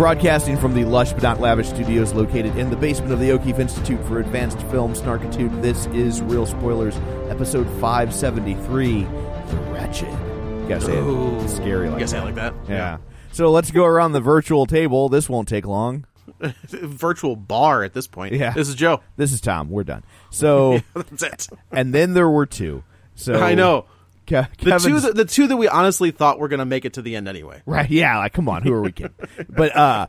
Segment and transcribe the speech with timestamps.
[0.00, 3.58] Broadcasting from the lush but not lavish studios located in the basement of the O'Keefe
[3.58, 6.96] Institute for Advanced Film Snarkitude, this is Real Spoilers,
[7.28, 9.10] episode 573, The
[9.70, 10.08] Wretched.
[10.08, 12.54] You gotta say it it's scary like You gotta say it that.
[12.54, 12.72] like that?
[12.72, 12.96] Yeah.
[13.32, 15.10] So let's go around the virtual table.
[15.10, 16.06] This won't take long.
[16.64, 18.32] Virtual bar at this point.
[18.32, 18.54] Yeah.
[18.54, 19.02] This is Joe.
[19.18, 19.68] This is Tom.
[19.68, 20.02] We're done.
[20.30, 21.48] So, That's it.
[21.72, 22.84] and then there were two.
[23.16, 23.84] So I know.
[24.30, 26.94] Ke- The two, that, the two that we honestly thought were going to make it
[26.94, 27.62] to the end anyway.
[27.66, 27.90] Right?
[27.90, 28.18] Yeah.
[28.18, 29.14] Like, come on, who are we kidding?
[29.48, 30.06] but uh,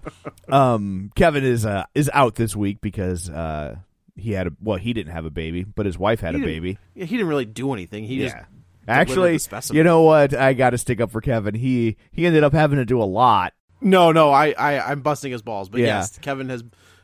[0.50, 3.78] um, Kevin is uh is out this week because uh
[4.16, 6.46] he had a well he didn't have a baby, but his wife had He a
[6.46, 6.78] baby.
[6.94, 8.04] Yeah, he didn't really do anything.
[8.06, 8.28] He yeah.
[8.30, 8.48] delivered
[8.88, 9.40] Actually,
[9.72, 10.34] you know what?
[10.34, 11.56] I got to stick up for Kevin.
[11.56, 13.54] He he ended up having to do a lot.
[13.80, 15.70] No, no, I, I, I'm busting his balls.
[15.70, 15.88] But Yeah.
[16.00, 16.64] yes, Kevin has,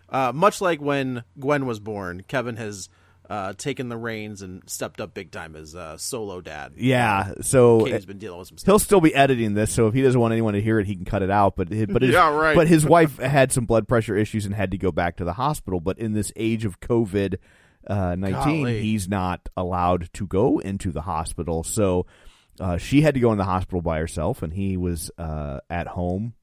[0.10, 2.90] uh, much like when Gwen was born, Kevin has
[3.30, 6.74] uh, taken the reins and stepped up big time as uh, solo dad.
[6.78, 7.34] Yeah.
[7.42, 8.72] So Katie's been dealing with some stuff.
[8.72, 9.72] he'll still be editing this.
[9.72, 11.56] So if he doesn't want anyone to hear it, he can cut it out.
[11.56, 12.56] But hi- but his, Yeah, right.
[12.56, 15.34] But his wife had some blood pressure issues and had to go back to the
[15.34, 15.80] hospital.
[15.80, 17.36] But in this age of COVID
[17.86, 18.82] uh, nineteen, Golly.
[18.82, 21.64] he's not allowed to go into the hospital.
[21.64, 22.06] So
[22.60, 25.88] uh, she had to go in the hospital by herself, and he was uh, at
[25.88, 26.34] home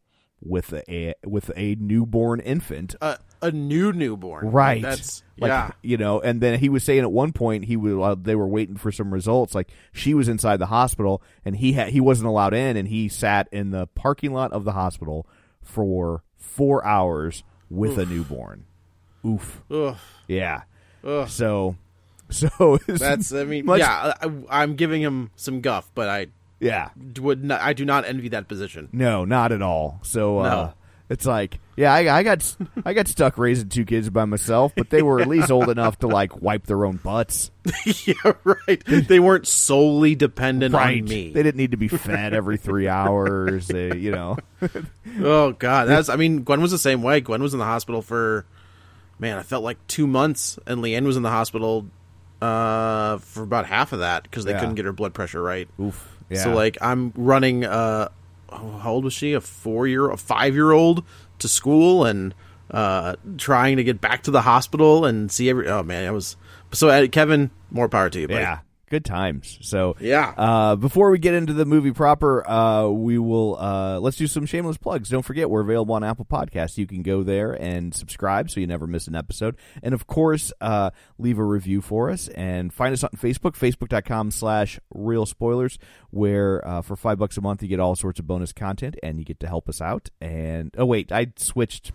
[0.45, 2.95] with a with a newborn infant.
[3.01, 4.51] a, a new newborn.
[4.51, 4.83] Right.
[4.83, 5.71] That's like, yeah.
[5.83, 8.47] You know, and then he was saying at one point he was uh, they were
[8.47, 9.55] waiting for some results.
[9.55, 13.09] Like she was inside the hospital and he had he wasn't allowed in, and he
[13.09, 15.27] sat in the parking lot of the hospital
[15.63, 18.67] for four hours with a newborn.
[19.27, 19.63] Oof.
[19.71, 19.97] Ugh.
[20.29, 20.63] Yeah.
[21.05, 21.29] Ugh.
[21.29, 21.77] So.
[22.31, 23.33] So That's.
[23.33, 24.15] I mean, much- yeah.
[24.21, 26.29] I, I'm giving him some guff, but I
[26.65, 26.91] yeah.
[27.21, 27.61] would not.
[27.61, 28.89] I do not envy that position.
[28.93, 30.01] No, not at all.
[30.03, 30.75] So uh, No.
[31.09, 34.91] it's like, yeah, I, I got I got stuck raising two kids by myself, but
[34.91, 37.51] they were at least old enough to like wipe their own butts.
[38.07, 38.15] yeah,
[38.45, 38.83] right.
[38.87, 41.03] They weren't solely dependent right.
[41.03, 41.33] on me.
[41.33, 43.67] They didn't need to be fed every three hours.
[43.67, 44.37] They, you know,
[45.21, 46.09] Oh God, that's.
[46.09, 47.21] I mean, Gwen was the same way.
[47.21, 48.47] Gwen was in the hospital for,
[49.19, 51.87] man, I felt like two months, and Leanne was in the hospital,
[52.43, 54.61] uh, for about half of that because they Yeah.
[54.61, 55.69] couldn't get her blood pressure right.
[55.81, 56.19] oof.
[56.31, 56.43] Yeah.
[56.43, 57.65] So like, I'm running.
[57.65, 58.09] Uh,
[58.51, 59.33] how old was she?
[59.35, 61.05] A four year, a five year old
[61.41, 62.35] to school, and
[62.71, 65.69] uh, trying to get back to the hospital and see every.
[65.69, 66.37] Oh man, I was.
[66.73, 68.29] So uh, Kevin, more power to you.
[68.29, 68.41] buddy.
[68.41, 68.61] yeah,
[68.95, 69.59] good times.
[69.61, 70.33] So Yeah.
[70.37, 74.47] Uh, before we get into the movie proper, uh, we will uh, let's do some
[74.47, 75.09] shameless plugs.
[75.09, 76.79] Don't forget we're available on Apple Podcasts.
[76.79, 79.57] You can go there and subscribe so you never miss an episode.
[79.83, 84.31] And of course, uh, leave a review for us and find us on Facebook, facebook.com
[84.31, 85.77] slash real spoilers,
[86.11, 89.19] where uh, for five bucks a month you get all sorts of bonus content and
[89.19, 90.09] you get to help us out.
[90.21, 91.91] And oh wait, I switched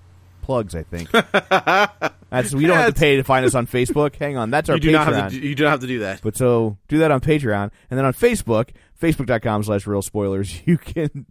[0.50, 0.74] plugs.
[0.74, 1.12] I think
[2.32, 4.16] that's we don't have to pay to find us on Facebook.
[4.16, 4.94] Hang on, that's our You do Patreon.
[4.94, 5.40] not have to.
[5.40, 6.22] Do, you do not have to do that.
[6.24, 7.70] But so do that on Patreon.
[7.92, 8.70] And then on Facebook,
[9.00, 11.28] facebook.com slash real spoilers, you can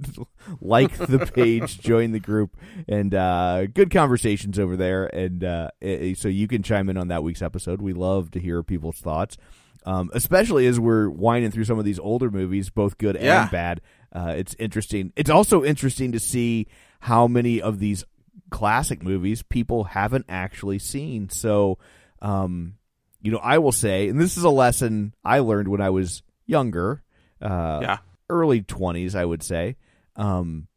[0.60, 2.56] like the page, join the group,
[2.86, 5.06] and uh, good conversations over there.
[5.06, 5.70] And uh,
[6.14, 7.82] so you can chime in on that week's episode.
[7.82, 9.36] We love to hear people's thoughts,
[9.84, 13.42] um, especially as we're winding through some of these older movies, both good Yeah.
[13.42, 13.80] and bad.
[14.12, 15.12] Uh, it's interesting.
[15.16, 16.66] It's also interesting to see
[17.00, 18.04] how many of these
[18.50, 21.28] classic movies people haven't actually seen.
[21.28, 21.78] So,
[22.22, 22.74] um,
[23.20, 26.22] you know, I will say, and this is a lesson I learned when I was
[26.46, 27.02] younger,
[27.42, 27.98] uh, Yeah.
[28.30, 29.76] early twenties, I would say,
[30.16, 30.68] um,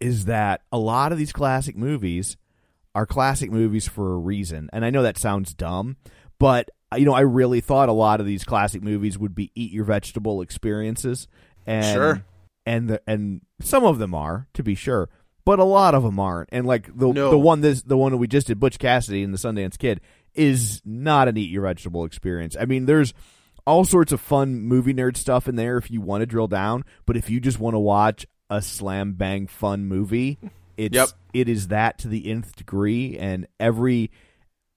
[0.00, 2.36] is that a lot of these classic movies
[2.94, 4.68] are classic movies for a reason.
[4.72, 5.96] And I know that sounds dumb,
[6.38, 9.50] but uh, you know, I really thought a lot of these classic movies would be
[9.54, 11.26] eat your vegetable experiences.
[11.66, 12.24] And Sure.
[12.66, 15.08] and the, and some of them are, to be sure,
[15.44, 16.48] but a lot of them aren't.
[16.52, 17.30] And like the No.
[17.30, 20.00] the one this the one that we just did, Butch Cassidy and the Sundance Kid,
[20.34, 22.56] is not an eat your vegetable experience.
[22.58, 23.14] I mean, there's
[23.66, 26.84] all sorts of fun movie nerd stuff in there if you want to drill down,
[27.06, 30.38] but if you just want to watch a slam bang fun movie,
[30.76, 31.08] it's Yep.
[31.32, 34.10] it is that to the nth degree, and every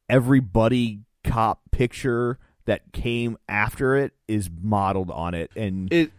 [0.09, 6.11] every buddy cop picture that came after it is modeled on it, and It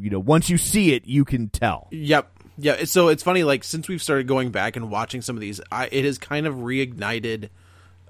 [0.00, 1.88] you know once you see it, you can tell.
[1.92, 2.30] Yep.
[2.58, 2.72] Yeah.
[2.72, 5.60] it's- So it's funny, like since we've started going back and watching some of these,
[5.70, 7.48] I, it has kind of reignited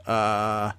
[0.07, 0.73] uh,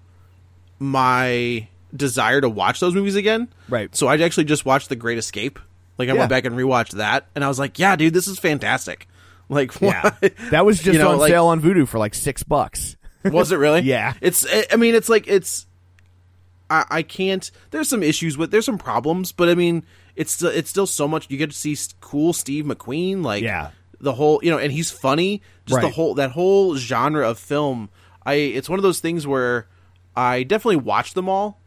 [0.80, 3.48] my desire to watch those movies again.
[3.69, 3.95] Right.
[3.95, 5.60] So I actually just watched The Great Escape.
[5.98, 6.19] Like I Yeah.
[6.19, 9.07] went back and rewatched that, and I was like, "Yeah, dude, this is fantastic."
[9.50, 10.09] Like, Yeah,
[10.51, 12.95] that was just You know, on like- sale on Vudu for like six bucks.
[13.25, 13.81] Was it really?
[13.81, 14.13] Yeah.
[14.21, 14.45] It's.
[14.71, 15.66] I mean, it's like it's.
[16.69, 17.50] I, I can't.
[17.71, 18.51] There's some issues with.
[18.51, 21.25] There's some problems, but I mean, it's still it's still so much.
[21.30, 23.71] You get to see cool Steve McQueen, like Yeah.
[24.00, 25.42] the whole you know, and he's funny.
[25.65, 27.89] Just the whole that whole genre of film.
[28.25, 29.68] I it's one of those things where
[30.15, 31.60] I definitely watch them all,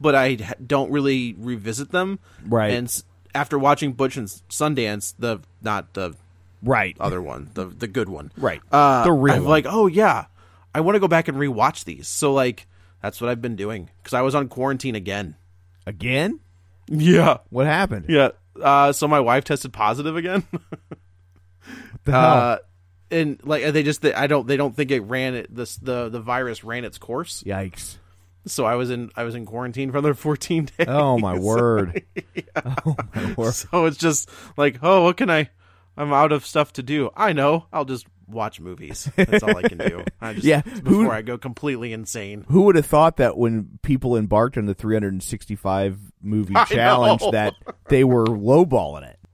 [0.00, 0.34] but I
[0.66, 2.18] don't really revisit them.
[2.46, 2.72] Right.
[2.72, 3.02] And
[3.34, 6.14] after watching Butch and Sundance, the not the
[6.62, 6.96] Right.
[7.00, 8.60] other one, the the good one, Right.
[8.72, 9.50] Uh, The real I'm one.
[9.50, 10.26] like, oh yeah,
[10.74, 12.08] I want to go back and rewatch these.
[12.08, 12.66] So like,
[13.02, 15.36] that's what I've been doing because I was on quarantine again.
[15.86, 16.40] Again?
[16.88, 18.06] Yeah, What happened?
[18.08, 18.30] yeah.
[18.60, 20.44] Uh, so my wife tested positive again.
[22.06, 22.58] Uh,
[23.10, 25.54] and like they just, I don't, they don't think it ran it.
[25.54, 27.42] This the the virus ran its course.
[27.46, 27.96] Yikes.
[28.46, 30.86] So I was in, I was in quarantine for another 14 days.
[30.86, 32.02] Oh my word.
[32.62, 33.52] Oh my word.
[33.54, 34.28] So it's just
[34.58, 35.48] like, oh, what can I?
[35.96, 37.10] I'm out of stuff to do.
[37.16, 37.66] I know.
[37.72, 39.10] I'll just watch movies.
[39.16, 40.04] That's all I can do.
[40.20, 42.44] I just, Yeah, Before who- I go completely insane.
[42.48, 47.30] Who would have thought that when people embarked on the 365 movie I challenge know.
[47.32, 47.54] that
[47.88, 49.18] they were lowballing it?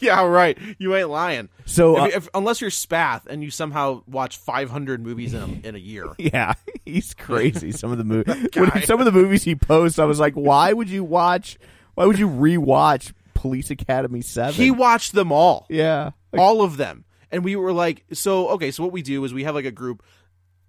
[0.00, 0.56] Yeah, right.
[0.78, 1.50] You ain't lying.
[1.66, 5.74] So, uh, if- unless you're Spath and you somehow watch 500 movies in a, in
[5.74, 6.06] a year.
[6.16, 6.54] Yeah,
[6.86, 7.72] he's crazy.
[7.72, 8.48] Some of the movies,
[8.86, 11.58] some of the movies he posts, I was like, why would you watch?
[11.94, 14.54] Why would you rewatch Police Academy Seven?
[14.54, 15.66] He watched them all.
[15.68, 19.34] yeah, all of them and we were like so okay so what we do is
[19.34, 20.02] we have like a group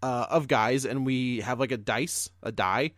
[0.02, 2.92] uh, of guys and we have like a dice a die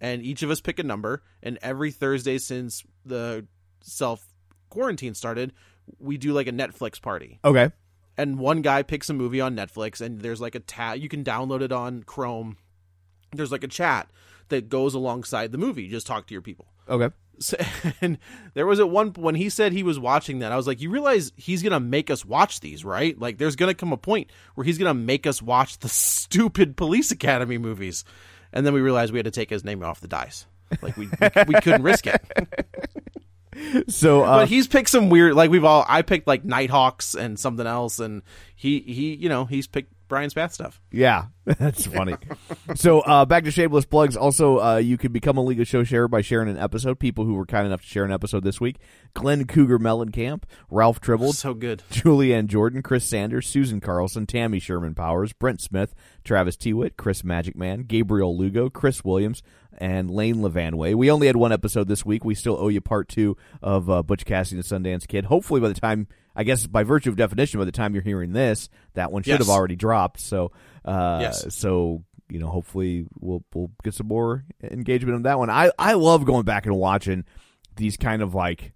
[0.00, 1.22] and each of us pick a number.
[1.42, 3.46] And every thursday since the
[3.82, 4.26] self
[4.70, 5.52] quarantine started
[5.98, 7.40] we do like a netflix party.
[7.44, 7.70] Okay,
[8.16, 11.24] and one guy picks a movie on netflix and there's like a tab you can
[11.24, 12.56] download it on chrome.
[13.32, 14.08] There's like a chat
[14.48, 15.84] that goes alongside the movie.
[15.84, 16.68] You just talk to your people.
[16.88, 17.14] Okay.
[17.38, 17.56] So,
[18.00, 18.18] and
[18.54, 20.90] there was at one when he said he was watching that, I was like, you
[20.90, 23.18] realize he's gonna make us watch these, right?
[23.18, 27.10] Like, there's gonna come a point where he's gonna make us watch the stupid Police
[27.10, 28.04] Academy movies,
[28.52, 30.46] and then we realized we had to take his name off the dice.
[30.82, 32.22] Like we we, we couldn't risk it.
[33.86, 35.84] So, uh, But he's picked some weird, like we've all.
[35.88, 38.22] I picked like Nighthawks and something else, and
[38.56, 40.80] he he you know he's picked Brian Spath stuff.
[40.90, 42.14] Yeah, that's funny.
[42.74, 44.16] so uh, back to shameless plugs.
[44.16, 46.98] Also, uh, you can become a League of Show sharer by sharing an episode.
[46.98, 48.76] People who were kind enough to share an episode this week:
[49.14, 51.82] Glenn Cougar Mellencamp, Ralph Tribble, So good.
[51.90, 57.56] Julianne Jordan, Chris Sanders, Susan Carlson, Tammy Sherman Powers, Brent Smith, Travis Tewitt, Chris Magic
[57.56, 59.42] Man, Gabriel Lugo, Chris Williams,
[59.78, 60.94] and Lane Levanway.
[60.94, 62.24] We only had one episode this week.
[62.24, 65.24] We still owe you part two of uh, Butch Cassidy and the Sundance Kid.
[65.26, 68.32] Hopefully, by the time, I guess by virtue of definition, by the time you're hearing
[68.32, 69.38] this, that one should Yes.
[69.46, 70.20] have already dropped.
[70.20, 70.52] So,
[70.84, 71.54] uh, Yes.
[71.54, 75.50] so you know, hopefully, we'll we'll get some more engagement on that one.
[75.50, 77.24] I I love going back and watching
[77.76, 78.72] these kind of like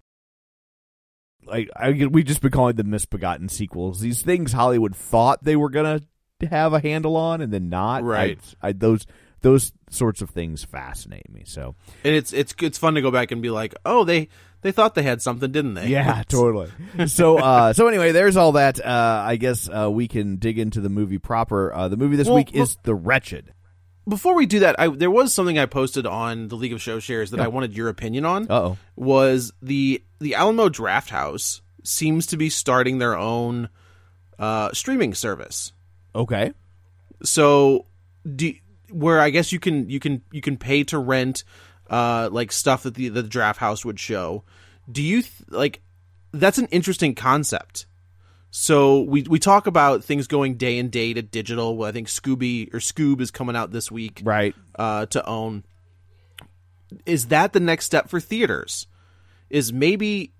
[1.45, 3.99] like I we just been calling them misbegotten sequels.
[3.99, 6.01] These things Hollywood thought they were gonna
[6.49, 8.03] have a handle on, and then not.
[8.03, 8.39] Right.
[8.61, 9.05] I, I, those
[9.41, 11.43] those sorts of things fascinate me.
[11.45, 14.29] So And it's it's it's fun to go back and be like, oh, they
[14.61, 15.87] they thought they had something, didn't they?
[15.87, 16.69] yeah, totally.
[17.07, 18.83] so uh, so anyway, there's all that.
[18.85, 21.73] Uh, I guess uh, we can dig into the movie proper.
[21.73, 23.53] Uh, the movie this Well, week well- is The Wretched.
[24.07, 26.99] before we do that, I, there was something I posted on the League of Show
[26.99, 28.47] Shares that I wanted your opinion on.
[28.49, 28.77] Uh-oh.
[28.97, 33.69] Was the the Alamo Drafthouse seems to be starting their own
[34.37, 35.71] uh, streaming service.
[36.13, 36.51] Okay.
[37.23, 37.85] So,
[38.35, 38.53] do,
[38.91, 41.43] where I guess you can you can you can pay to rent
[41.89, 44.43] uh, like stuff that the the Drafthouse would show.
[44.91, 45.81] Do you th- like
[46.31, 47.85] that's an interesting concept?
[48.51, 51.77] So we we talk about things going day and day to digital.
[51.77, 54.55] Well, I think Scooby or Scoob is coming out this week Right.
[54.77, 55.63] uh, to own.
[57.05, 58.87] Is that the next step for theaters?
[59.49, 60.33] Is maybe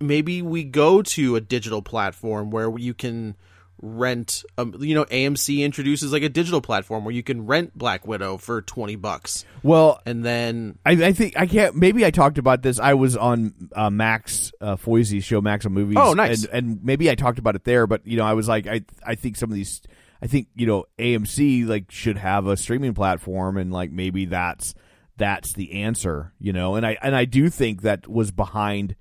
[0.00, 3.36] maybe we go to a digital platform where you can
[3.82, 4.44] rent.
[4.56, 8.38] Um, you know, AMC introduces like a digital platform where you can rent Black Widow
[8.38, 11.74] for twenty bucks, Well, and then I, I think I can't.
[11.74, 12.78] Maybe I talked about this.
[12.78, 15.98] I was on uh, Max uh, Foizey's show, Max on Movies.
[16.00, 16.44] Oh, nice.
[16.44, 17.86] And, and maybe I talked about it there.
[17.86, 19.82] But you know, I was like, I I think some of these,
[20.22, 24.74] I think you know, AMC like should have a streaming platform, and like maybe that's
[25.16, 26.32] that's the answer.
[26.38, 28.94] You know, and I and I do think that was behind,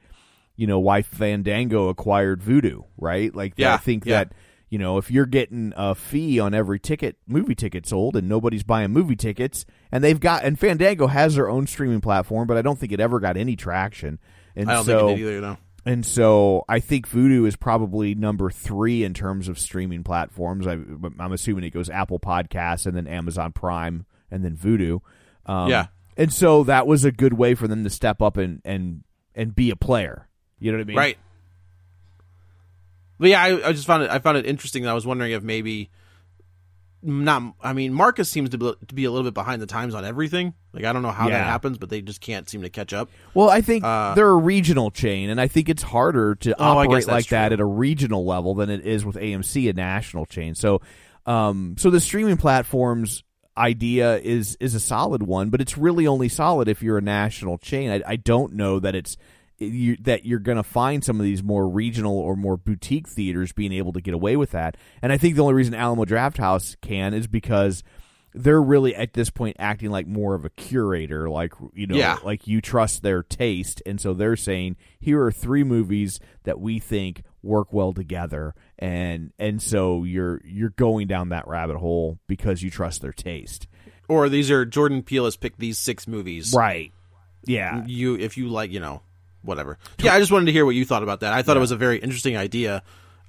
[0.56, 3.34] you know, why Fandango acquired Vudu, right?
[3.36, 4.26] Like, Yeah, I think yeah.
[4.26, 4.34] that
[4.72, 8.64] you know, if you're getting a fee on every ticket, movie ticket sold, and nobody's
[8.64, 12.64] buying movie tickets, and they've got, and Fandango has their own streaming platform, but I
[12.64, 14.18] don't think it ever got any traction.
[14.56, 15.42] And I don't so, think it did either.
[15.42, 15.58] No.
[15.86, 20.66] and so I think Vudu is probably number three in terms of streaming platforms.
[20.66, 25.02] I, I'm assuming it goes Apple Podcasts and then Amazon Prime and then Vudu.
[25.46, 25.88] Um, Yeah.
[26.18, 29.04] and so that was a good way for them to step up and and
[29.36, 30.28] and be a player.
[30.60, 30.98] You know what I mean?
[30.98, 31.18] Right.
[33.22, 34.10] But yeah, I, I just found it.
[34.10, 34.86] I found it interesting.
[34.88, 35.92] I was wondering if maybe
[37.04, 37.54] not.
[37.62, 40.04] I mean, Marcus seems to be, to be a little bit behind the times on
[40.06, 40.54] everything.
[40.74, 41.38] Like I don't know how Yeah.
[41.38, 43.10] that happens, but they just can't seem to catch up.
[43.34, 46.64] Well, I think Uh, they're a regional chain, and I think it's harder to Oh,
[46.80, 50.56] operate like that at a regional level than it is with AMC, a national chain.
[50.56, 50.82] So,
[51.26, 53.24] um, so the streaming platforms
[53.58, 57.58] idea is is a solid one, but it's really only solid if you're a national
[57.60, 57.92] chain.
[57.92, 59.18] I, I don't know that it's
[59.62, 63.52] you, that you're going to find some of these more regional or more boutique theaters
[63.52, 64.78] being able to get away with that.
[65.02, 67.84] And I think the only reason Alamo Drafthouse can is because
[68.34, 72.18] they're really at this point acting like more of a curator, like you know, Yeah.
[72.24, 76.80] like you trust their taste, and so they're saying here are three movies that we
[76.80, 82.62] think work well together, and and so you're you're going down that rabbit hole because
[82.62, 83.68] you trust their taste,
[84.08, 86.54] Or these are Jordan Peele has picked these six movies.
[86.56, 86.94] right?
[87.44, 89.02] Yeah, You, if you like, you know,
[89.42, 89.78] whatever.
[90.00, 91.34] Yeah, I just wanted to hear what you thought about that.
[91.34, 92.84] I thought it was a very interesting idea.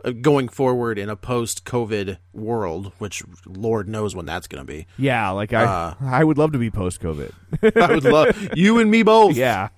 [0.04, 4.86] uh, Going forward in a post-COVID world, which Lord knows when that's going to be.
[4.98, 5.30] yeah.
[5.30, 7.30] Like I, Uh, I would love to be post COVID.
[7.76, 9.36] I would love you and me both.
[9.36, 9.68] yeah.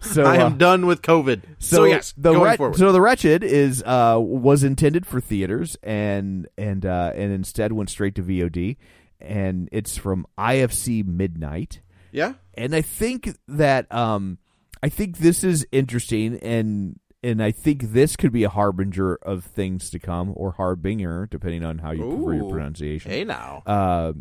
[0.00, 1.42] So I uh, am done with COVID.
[1.58, 2.76] So, yes, the forward.
[2.76, 7.90] so the wretched is uh was intended for theaters and and uh and instead went
[7.90, 8.76] straight to VOD
[9.20, 11.80] and it's from IFC Midnight
[12.12, 14.38] yeah, and I think that um
[14.82, 19.44] I think this is interesting and and I think this could be a harbinger of
[19.44, 23.62] things to come or harbinger depending on how you prefer your pronunciation hey now.
[23.66, 24.12] uh,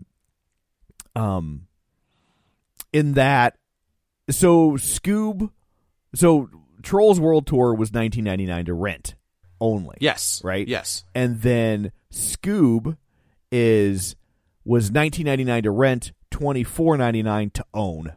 [1.15, 1.67] um,
[2.93, 3.57] in that,
[4.29, 5.51] so Scoob,
[6.15, 6.49] so
[6.83, 9.15] Trolls World Tour was 1999 to rent
[9.59, 9.97] only.
[9.99, 10.67] yes, right.
[10.67, 12.97] Yes, and then Scoob
[13.51, 14.15] is
[14.63, 18.13] was 1999 to rent, 24.99 to own.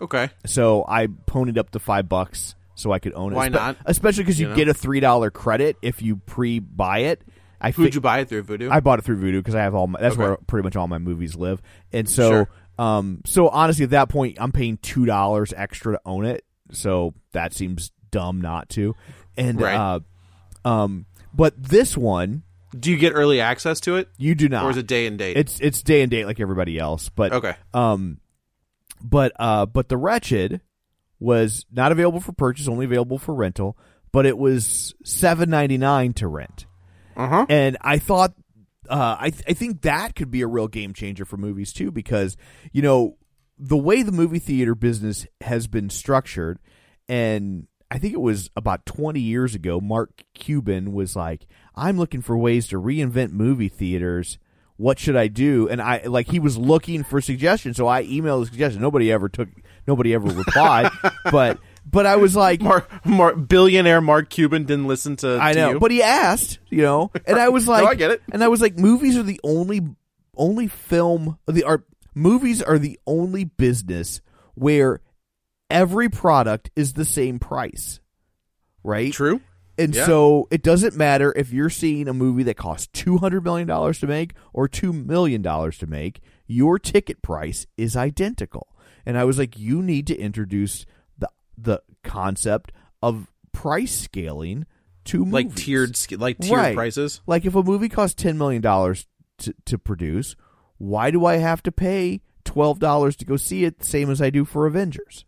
[0.00, 0.30] Okay.
[0.46, 3.36] So I ponied up to five bucks so I could own it.
[3.36, 3.76] Why Espe- not?
[3.84, 4.56] Especially because you, You know?
[4.56, 7.22] get a three dollar credit if you pre-buy it.
[7.60, 8.44] I Who'd fi- you buy it through?
[8.44, 8.70] Vudu.
[8.70, 10.22] I bought it through Vudu because I have all my, that's Okay.
[10.22, 11.60] where pretty much all my movies live.
[11.92, 12.48] And so, Sure.
[12.78, 16.44] um, so honestly, at that point, I'm paying two dollars extra to own it.
[16.72, 18.94] So that seems dumb not to.
[19.36, 19.74] And Right.
[19.76, 20.00] uh,
[20.68, 21.04] um,
[21.34, 22.42] but this one
[22.78, 24.64] Do you get early access to it, you do not.
[24.64, 25.36] or is it day and date?
[25.36, 27.08] It's it's day and date like everybody else.
[27.10, 27.54] But Okay.
[27.74, 28.18] um,
[29.02, 30.60] but uh, but the wretched
[31.18, 33.76] was not available for purchase, only available for rental.
[34.12, 36.66] But it was seven ninety nine to rent.
[37.16, 37.46] uh huh.
[37.48, 38.34] And I thought,
[38.88, 41.90] uh, I th- I think that could be a real game changer for movies too,
[41.92, 42.36] because
[42.72, 43.16] you know
[43.58, 46.58] the way the movie theater business has been structured,
[47.08, 49.80] and I think it was about twenty years ago.
[49.80, 54.38] Mark Cuban was like, "I'm looking for ways to reinvent movie theaters."
[54.80, 55.68] What should I do?
[55.68, 58.80] And I like he was looking for suggestions, so I emailed a suggestion.
[58.80, 59.50] Nobody ever took,
[59.86, 60.90] nobody ever replied,
[61.30, 65.38] but but I was like, Mark, Mark, billionaire Mark Cuban didn't listen to.
[65.38, 65.80] I to know, you.
[65.80, 68.22] but he asked, you know, and I was like, I get it.
[68.32, 69.82] And I was like, movies are the only,
[70.34, 71.84] only film the art.
[72.14, 74.22] Movies are the only business
[74.54, 75.02] where
[75.68, 78.00] every product is the same price,
[78.82, 79.12] right?
[79.12, 79.42] true.
[79.80, 80.06] And Yeah.
[80.06, 83.98] so it doesn't matter if you're seeing a movie that costs two hundred million dollars
[84.00, 86.20] to make or two million dollars to make.
[86.46, 88.68] Your ticket price is identical.
[89.06, 90.84] And I was like, you need to introduce
[91.18, 92.72] the the concept
[93.02, 94.66] of price scaling
[95.06, 95.64] to Like movies.
[95.64, 96.74] tiered, like tiered Right.
[96.76, 97.20] prices.
[97.26, 99.06] Like if a movie costs ten million dollars
[99.38, 100.36] to to produce,
[100.78, 104.20] why do I have to pay twelve dollars to go see it, the same as
[104.20, 105.24] I do for Avengers?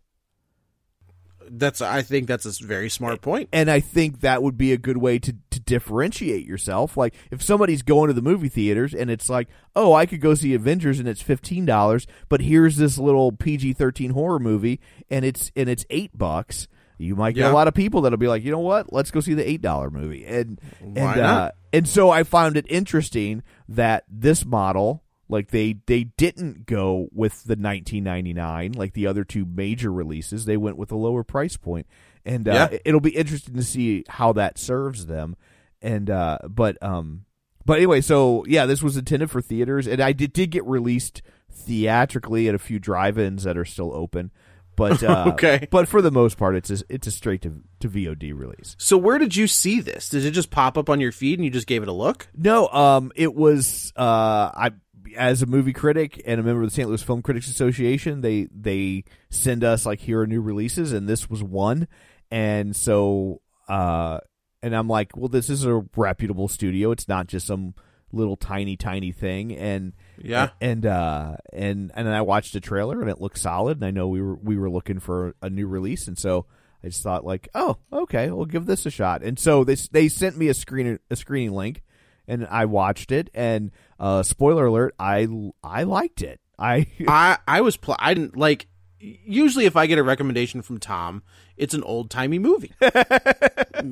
[1.49, 1.81] That's.
[1.81, 3.49] I think that's a very smart point.
[3.53, 6.95] and I think that would be a good way to, to differentiate yourself.
[6.97, 10.33] Like if somebody's going to the movie theaters and it's like, oh, I could go
[10.33, 15.23] see Avengers and it's fifteen dollars, but here's this little PG thirteen horror movie and
[15.25, 16.67] it's and it's eight bucks.
[16.97, 17.51] you might get Yeah.
[17.51, 19.61] a lot of people that'll be like, you know what, let's go see the eight
[19.61, 21.21] dollar movie, and Why and?
[21.21, 27.09] Uh, and so I found it interesting that this model, like they they didn't go
[27.11, 30.45] with the 1999 like the other two major releases.
[30.45, 31.87] They went with a lower price point,
[32.23, 32.77] and uh, Yeah.
[32.85, 35.35] it'll be interesting to see how that serves them.
[35.81, 37.25] And uh, but um,
[37.65, 41.21] but anyway, so yeah, this was intended for theaters, and I did did get released
[41.51, 44.31] theatrically at a few drive-ins that are still open.
[44.75, 45.67] But uh, Okay.
[45.69, 48.75] but for the most part, it's a, it's a straight to to VOD release.
[48.79, 50.09] So where did you see this?
[50.09, 52.27] Did it just pop up on your feed and you just gave it a look?
[52.35, 54.71] No, um, it was uh, I
[55.15, 56.87] as a movie critic and a member of the St.
[56.87, 58.21] Louis Film Critics Association.
[58.21, 61.87] They they send us like here are new releases, and this was one.
[62.31, 64.19] And so, uh,
[64.61, 66.91] and I'm like, well, this is a reputable studio.
[66.91, 67.75] It's not just some
[68.11, 69.55] little tiny tiny thing.
[69.55, 70.49] And Yeah.
[70.61, 73.77] and uh, and and then I watched a trailer, and it looked solid.
[73.77, 76.45] And I know we were we were looking for a new release, and so.
[76.85, 79.23] I just thought like, oh, okay, we'll give this a shot.
[79.23, 81.81] And so they they sent me a screen a screening link,
[82.27, 83.29] and I watched it.
[83.33, 85.27] And uh, spoiler alert, I
[85.63, 86.39] I liked it.
[86.57, 88.67] I I I was pl- I didn't like.
[88.99, 91.23] Usually, if I get a recommendation from Tom,
[91.57, 92.71] it's an old timey movie.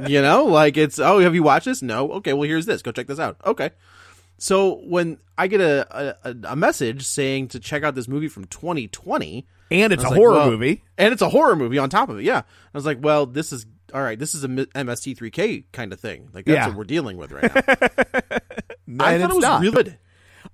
[0.07, 1.81] you know, like it's oh, have you watched this?
[1.81, 2.11] No.
[2.13, 2.81] Okay, well here's this.
[2.81, 3.37] Go check this out.
[3.45, 3.71] Okay.
[4.37, 8.45] So when I get a a, a message saying to check out this movie from
[8.45, 10.81] 2020, and it's a like, horror well- movie.
[10.97, 12.23] and it's a horror movie on top of it.
[12.23, 14.17] Yeah, I was like, well, this is all right.
[14.19, 16.29] This is a MST3K kind of thing.
[16.33, 16.67] Like that's Yeah.
[16.67, 17.61] what we're dealing with right now.
[19.05, 19.61] I thought it was not.
[19.61, 19.97] really good.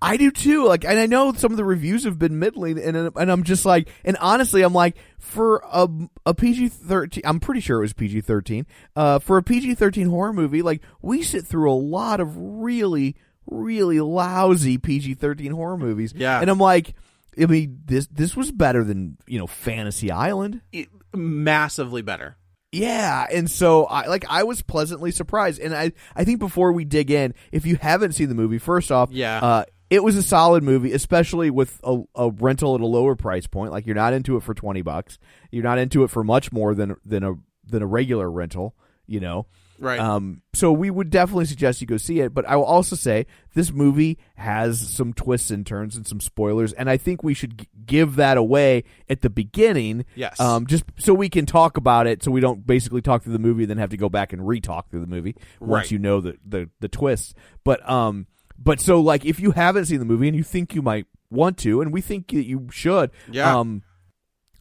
[0.02, 0.66] I do too.
[0.66, 3.66] Like, and I know some of the reviews have been middling, and and I'm just
[3.66, 5.88] like, and honestly, I'm like, for a
[6.26, 8.68] a PG thirteen, I'm pretty sure it was PG thirteen.
[8.96, 13.16] Uh, for a PG thirteen horror movie, like we sit through a lot of really,
[13.48, 16.14] really lousy PG thirteen horror movies.
[16.16, 16.42] Yeah.
[16.42, 16.94] and I'm like,
[17.42, 20.62] I mean, this this was better than you know Fantasy Island.
[20.72, 22.36] It- massively better.
[22.78, 26.86] Yeah, and so I like I was pleasantly surprised, and I I think before we
[26.86, 29.40] dig in, if you haven't seen the movie, first off, Yeah.
[29.40, 33.48] uh, it was a solid movie, especially with a, a rental at a lower price
[33.48, 33.72] point.
[33.72, 35.18] Like you're not into it for twenty bucks,
[35.52, 37.34] you're not into it for much more than than a
[37.66, 38.76] than a regular rental,
[39.06, 39.46] you know.
[39.80, 40.00] Right.
[40.00, 42.34] Um, so we would definitely suggest you go see it.
[42.34, 46.74] But I will also say this movie has some twists and turns and some spoilers,
[46.74, 50.06] and I think we should g- give that away at the beginning.
[50.16, 50.40] Yes.
[50.40, 53.40] Um, just so we can talk about it, so we don't basically talk through the
[53.40, 55.92] movie and then have to go back and re-talk through the movie once Right.
[55.92, 57.34] you know the the the twists.
[57.64, 60.82] But um, but so like if you haven't seen the movie and you think you
[60.82, 63.58] might want to, and we think that you should, Yeah.
[63.60, 63.84] Um,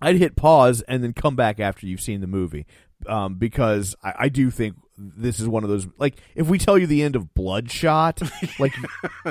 [0.02, 2.66] I'd hit pause and then come back after you've seen the movie,
[3.06, 6.78] um, because I, I do think this is one of those like if we tell
[6.78, 8.20] you the end of Bloodshot,
[8.58, 8.74] like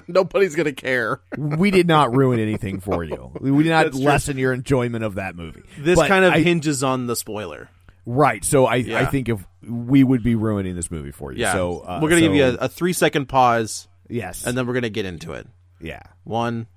[0.07, 1.21] Nobody's gonna care.
[1.37, 3.31] we did not ruin anything for you.
[3.41, 4.05] We did not That's true.
[4.05, 5.63] lessen your enjoyment of that movie.
[5.79, 7.69] This But kind of I- hinges on the spoiler.
[8.05, 8.43] right.
[8.45, 11.39] So I I think if we would be ruining this movie for you.
[11.41, 11.53] Yeah.
[11.53, 14.73] So uh, we're gonna give you a, a three second pause, yes, and then we're
[14.75, 15.47] gonna get into it.
[15.81, 16.03] yeah.
[16.23, 16.67] One,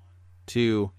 [0.47, 0.91] two,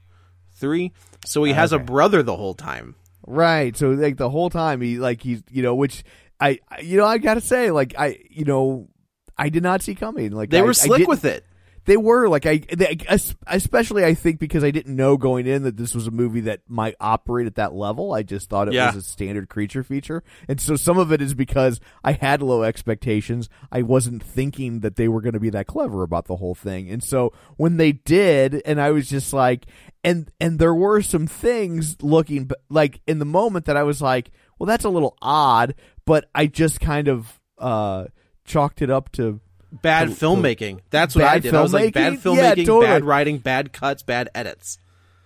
[0.54, 0.92] three.
[1.26, 2.94] So he has a brother the whole time.
[3.26, 3.76] Right.
[3.76, 6.04] So like the whole time he like he's you know which
[6.40, 8.88] I you know I got to say like I you know
[9.36, 11.44] I did not see coming like They I- were slick with it.
[11.86, 12.98] They were like I they,
[13.46, 16.60] especially I think because I didn't know going in that this was a movie that
[16.68, 18.12] might operate at that level.
[18.12, 18.94] I just thought it Yeah.
[18.94, 20.22] was a standard creature feature.
[20.46, 23.48] And so some of it is because I had low expectations.
[23.72, 26.90] I wasn't thinking that they were going to be that clever about the whole thing.
[26.90, 29.66] And so when they did and I was just like
[30.04, 34.30] and and there were some things looking like in the moment that I was like,
[34.58, 38.06] well that's a little odd, but I just kind of uh
[38.44, 39.40] chalked it up to
[39.72, 40.80] Bad To- to- filmmaking.
[40.90, 41.54] That's what I did.
[41.54, 42.36] I was like bad filmmaking?
[42.36, 42.86] Yeah, totally.
[42.86, 44.78] bad writing, bad cuts, bad edits.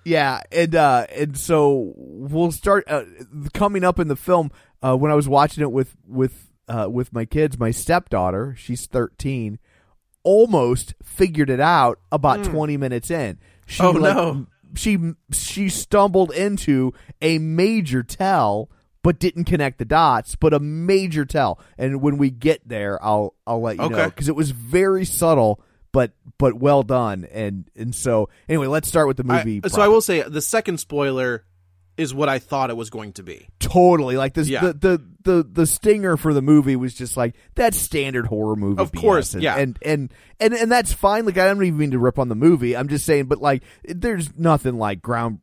[0.05, 3.05] Yeah, and uh, and so we'll start uh,
[3.55, 4.51] coming up in the film.
[4.83, 8.85] Uh, when I was watching it with with uh, with my kids, my stepdaughter, she's
[8.85, 9.59] thirteen,
[10.23, 13.39] almost figured it out about twenty minutes in.
[13.67, 13.83] She.
[13.83, 14.47] Oh, like, no.
[14.77, 14.99] She
[15.33, 18.69] she stumbled into a major tell,
[19.05, 20.35] but didn't connect the dots.
[20.35, 24.29] But a major tell, and when we get there, I'll I'll let you know because
[24.29, 25.61] it was very subtle.
[25.93, 29.61] But but well done, and and so anyway, let's start with the I- movie.
[29.69, 29.81] so.
[29.81, 31.45] I will say the second spoiler
[31.97, 33.47] is what I thought it was going to be.
[33.61, 34.63] totally like this Yeah.
[34.63, 38.83] the, the the the stinger for the movie was just like that standard horror movie
[38.83, 39.55] Of course, and, yeah.
[39.57, 42.35] and and and and that's fine like i don't even mean to rip on the
[42.35, 45.39] movie i'm just saying but like there's nothing like ground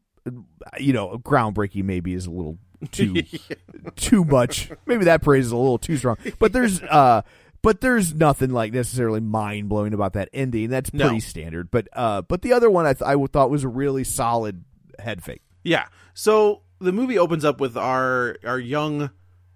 [0.78, 2.58] you know groundbreaking maybe is a little
[2.91, 3.24] too
[3.96, 7.22] too much maybe that praise is a little too strong but there's uh
[7.63, 10.72] but there's nothing like necessarily mind blowing about that ending.
[10.72, 11.06] That's No.
[11.06, 11.70] pretty standard.
[11.70, 14.63] But uh, but the other one I, th- I thought was a really solid
[14.98, 15.44] head fake.
[15.62, 15.86] Yeah.
[16.15, 19.12] So the movie opens up with our our young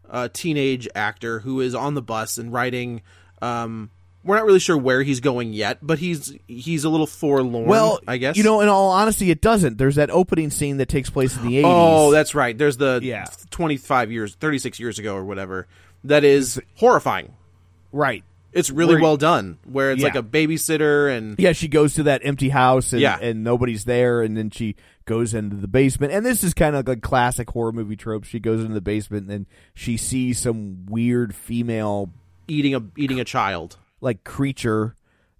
[0.08, 3.02] uh, teenage actor who is on the bus and writing.
[3.42, 3.90] Um,
[4.26, 7.68] we're not really sure where he's going yet, but he's he's a little forlorn.
[7.68, 8.60] Well, I guess you know.
[8.62, 9.78] In all honesty, it doesn't.
[9.78, 11.64] There's that opening scene that takes place in the 80s.
[11.66, 12.58] Oh, that's right.
[12.58, 13.26] There's the Yeah.
[13.52, 15.68] 25 years, 36 years ago or whatever.
[16.04, 17.34] That is horrifying.
[17.92, 18.24] right.
[18.52, 19.58] It's really Where- well done.
[19.66, 20.08] Where it's Yeah.
[20.08, 23.18] like a babysitter and Yeah, she goes to that empty house and, Yeah.
[23.22, 26.14] and nobody's there, and then she goes into the basement.
[26.14, 28.24] And this is kind of like a classic horror movie trope.
[28.24, 32.12] She goes into the basement and then she sees some weird female
[32.48, 33.76] eating a eating a child.
[34.06, 34.96] Like creature,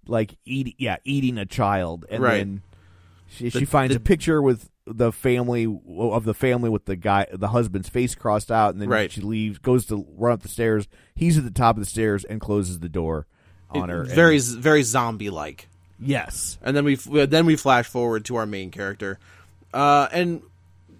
[0.06, 2.38] like eating yeah eating a child, and Right.
[2.38, 2.62] then
[3.28, 5.64] she, The- she finds the- a picture with the family
[5.98, 9.10] of the family with the guy the husband's face crossed out, and then Right.
[9.10, 10.86] she leaves, goes to run up the stairs.
[11.14, 13.26] He's at the top of the stairs and closes the door
[13.70, 14.02] on her.
[14.02, 15.68] and- Very very zombie like.
[16.00, 19.18] yes, and then we then we flash forward to our main character,
[19.74, 20.42] uh, and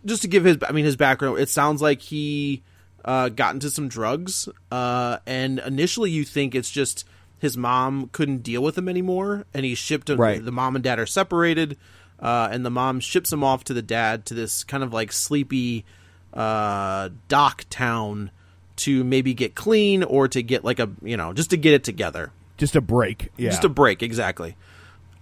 [0.04, 2.62] just to give his I mean his background, it sounds like he
[3.04, 7.04] uh, got into some drugs, uh, and initially you think it's just
[7.38, 10.20] his mom couldn't deal with him anymore, and he shipped him.
[10.20, 10.44] Right.
[10.44, 11.76] The mom and dad are separated,
[12.20, 15.12] uh, and the mom ships him off to the dad to this kind of like
[15.12, 15.84] sleepy
[16.32, 18.30] uh, dock town
[18.76, 21.84] to maybe get clean or to get like a you know just to get it
[21.84, 22.30] together.
[22.58, 23.30] just a break.
[23.36, 24.56] Yeah, Just a break, exactly.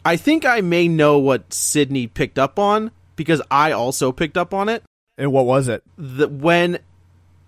[0.05, 4.53] I think I may know what Sydney picked up on because I also picked up
[4.53, 4.83] on it.
[5.17, 5.83] and what was it?
[5.97, 6.79] That when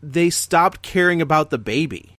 [0.03, 2.16] they stopped caring about the baby,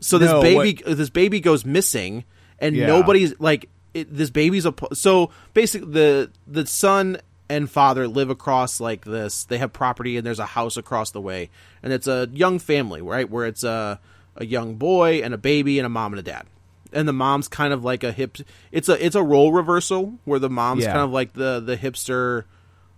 [0.00, 2.24] so this No, baby, this baby goes missing,
[2.58, 2.86] and Yeah.
[2.86, 8.80] nobody's like it, this baby's a so basically the the son and father live across
[8.80, 9.44] like this.
[9.44, 11.50] They have property and there's a house across the way,
[11.82, 13.28] and it's a young family, right?
[13.28, 13.98] Where it's a
[14.36, 16.46] a young boy and a baby and a mom and a dad.
[16.92, 18.38] And the mom's kind of like a hip.
[18.72, 20.92] It's a it's a role reversal where the mom's Yeah.
[20.92, 22.44] kind of like the the hipster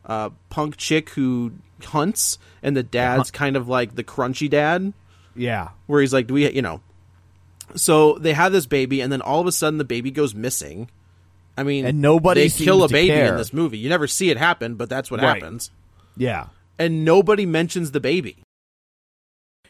[0.05, 1.53] uh, punk chick who
[1.85, 4.93] hunts, and the dad's kind of like the crunchy dad
[5.35, 6.81] Yeah, where he's like, "Do we, you know?"
[7.77, 10.91] So they have this baby, and then all of a sudden the baby goes missing.
[11.57, 13.27] I mean, And nobody they kill a baby care.
[13.33, 13.79] in this movie.
[13.79, 15.35] You never see it happen, but that's what Right.
[15.43, 15.71] happens.
[16.17, 16.47] yeah.
[16.79, 18.43] And nobody mentions the baby.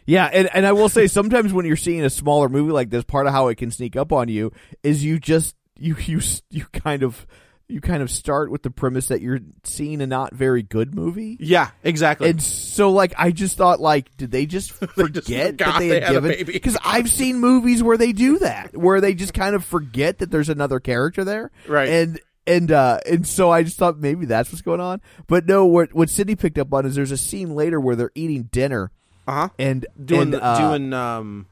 [0.06, 3.04] Yeah, and, and I will say sometimes when you're seeing a smaller movie like this,
[3.04, 6.66] part of how it can sneak up on you is you just you you you
[6.72, 7.26] kind of
[7.72, 11.36] you kind of start with the premise that you're seeing a not very good movie.
[11.40, 12.30] Yeah, exactly.
[12.30, 15.94] And so like I just thought like did they just forget just that they they
[15.94, 19.54] had had given because I've seen movies where they do that where they just kind
[19.54, 21.50] of forget that there's another character there.
[21.66, 21.88] Right.
[21.88, 25.00] And and uh and so I just thought maybe that's what's going on.
[25.26, 28.12] But no, what what Sydney picked up on is there's a scene later where they're
[28.14, 28.90] eating dinner
[29.26, 29.48] uh huh.
[29.58, 31.46] and Doing and, the, uh, doing um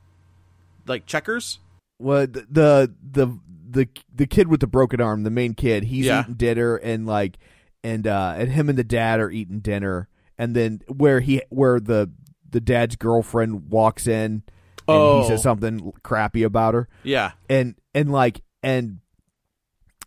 [0.86, 1.58] like checkers.
[1.98, 3.38] what the the the
[3.70, 6.22] the the kid with the broken arm, the main kid, he's Yeah.
[6.22, 7.38] eating dinner and like
[7.84, 11.78] and uh and him and the dad are eating dinner and then where he where
[11.80, 12.10] the
[12.50, 14.42] the dad's girlfriend walks in and
[14.88, 15.22] Oh.
[15.22, 17.32] he says something crappy about her Yeah.
[17.48, 18.98] and and like and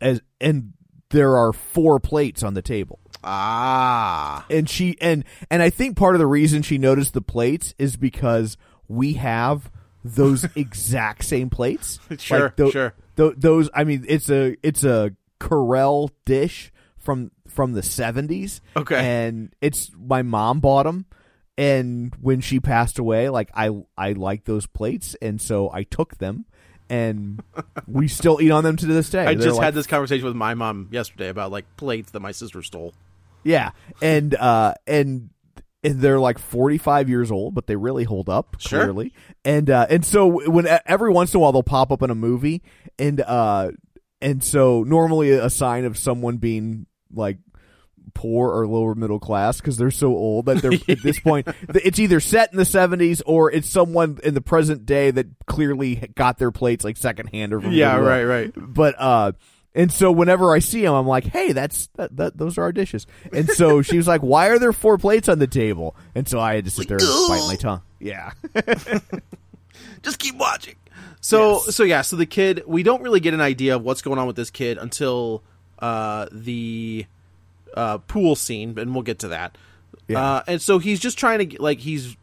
[0.02, 0.74] as and
[1.10, 4.46] there are four plates on the table Ah.
[4.50, 7.96] and she and and I think part of the reason she noticed the plates is
[7.96, 9.72] because we have
[10.04, 12.00] those exact same plates.
[12.20, 12.94] Sure, Like, tho- sure.
[13.16, 18.62] Tho- those, I mean, it's a it's a Corelle dish from from the seventies.
[18.76, 18.96] Okay.
[18.96, 21.06] and it's my mom bought them.
[21.56, 26.18] And when she passed away, like I I like those plates, and so I took
[26.18, 26.46] them,
[26.90, 27.44] and
[27.88, 29.22] we still eat on them to this day.
[29.22, 32.22] I They're just like had this conversation with my mom yesterday about like plates that
[32.22, 32.96] my sister stole.
[33.44, 33.72] Yeah,
[34.02, 35.30] and uh, and
[35.84, 38.82] they're like forty five years old, but they really hold up Sure.
[38.84, 39.14] clearly.
[39.46, 42.16] And uh, and so when every once in a while they'll pop up in a
[42.16, 42.62] movie,
[42.98, 43.72] and uh,
[44.22, 47.38] and so normally a sign of someone being like
[48.16, 51.98] poor or lower middle class because they're so old that they're at this point it's
[51.98, 56.38] either set in the 70s or it's someone in the present day that clearly got
[56.38, 58.54] their plates like secondhand or from Yeah, right, right.
[58.56, 59.32] but uh
[59.76, 62.38] and so whenever I see him, I'm like, "Hey, that's that, that.
[62.38, 65.40] Those are our dishes." And so she was like, "Why are there four plates on
[65.40, 67.82] the table?" And so I had to sit there and bite my tongue.
[68.00, 68.32] Yeah,
[70.04, 70.76] just keep watching.
[71.22, 71.76] So Yes.
[71.76, 74.28] so yeah, so the kid we don't really get an idea of what's going on
[74.28, 75.42] with this kid until
[75.80, 77.06] uh the
[77.74, 79.58] uh pool scene, and we'll get to that.
[80.08, 80.22] Yeah.
[80.22, 82.18] Uh and so he's just trying to get, like he's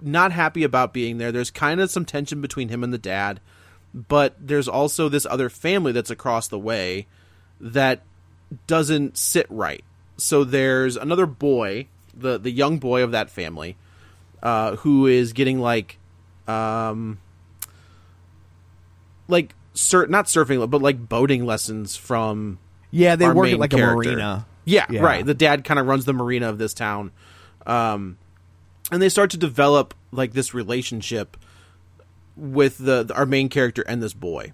[0.00, 1.32] not happy about being there.
[1.32, 3.40] There's kind of some tension between him and the dad,
[3.96, 7.06] but there's also this other family that's across the way
[7.58, 8.02] that
[8.66, 9.82] doesn't sit right.
[10.18, 13.76] So there's another boy, the the young boy of that family,
[14.42, 15.98] uh, who is getting like,
[16.46, 17.18] um,
[19.28, 22.58] like sur- not surfing, but like boating lessons from.
[22.90, 23.16] yeah.
[23.16, 24.10] They work at like character.
[24.10, 24.46] a marina.
[24.64, 25.00] Yeah, Yeah.
[25.00, 25.24] right.
[25.24, 27.12] The dad kind of runs the marina of this town,
[27.66, 28.18] um,
[28.90, 31.36] and they start to develop like this relationship
[32.36, 34.52] with the, our main character and this boy,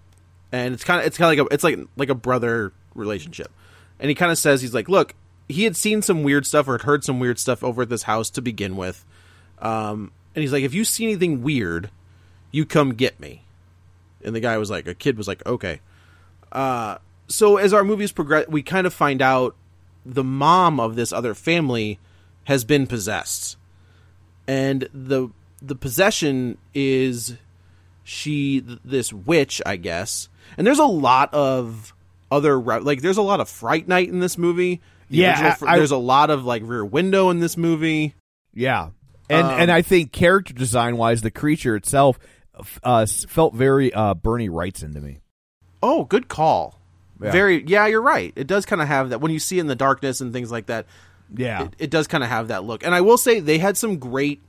[0.50, 3.50] and it's kind of it's kind of like a it's like like a brother relationship,
[3.98, 5.14] and he kind of says he's like, look,
[5.48, 8.04] he had seen some weird stuff or had heard some weird stuff over at this
[8.04, 9.04] house to begin with,
[9.60, 11.90] um, and he's like, if you see anything weird,
[12.50, 13.42] you come get me,
[14.24, 15.80] and the guy was like, a kid was like, okay,
[16.52, 19.56] uh, so as our movies progress, we kind of find out
[20.04, 21.98] the mom of this other family
[22.44, 23.56] has been possessed.
[24.46, 25.28] And the
[25.60, 27.36] the possession is
[28.12, 30.28] she this witch i guess.
[30.58, 31.94] And there's a lot of
[32.30, 34.80] other like there's a lot of fright night in this movie.
[35.08, 38.14] The Yeah, original I- there's a lot of like rear window in this movie.
[38.54, 38.90] Yeah,
[39.30, 42.18] and Um, and I think character design wise, the creature itself
[42.84, 45.20] uh, felt very uh, Bernie Wrightson to me.
[45.82, 46.78] oh good call.
[47.20, 47.30] Yeah.
[47.32, 48.32] very yeah you're right.
[48.36, 50.50] It does kind of have that when you see it in the darkness and things
[50.50, 50.86] like that
[51.34, 52.84] Yeah, it, it does kind of have that look.
[52.84, 54.40] And I will say they had some great,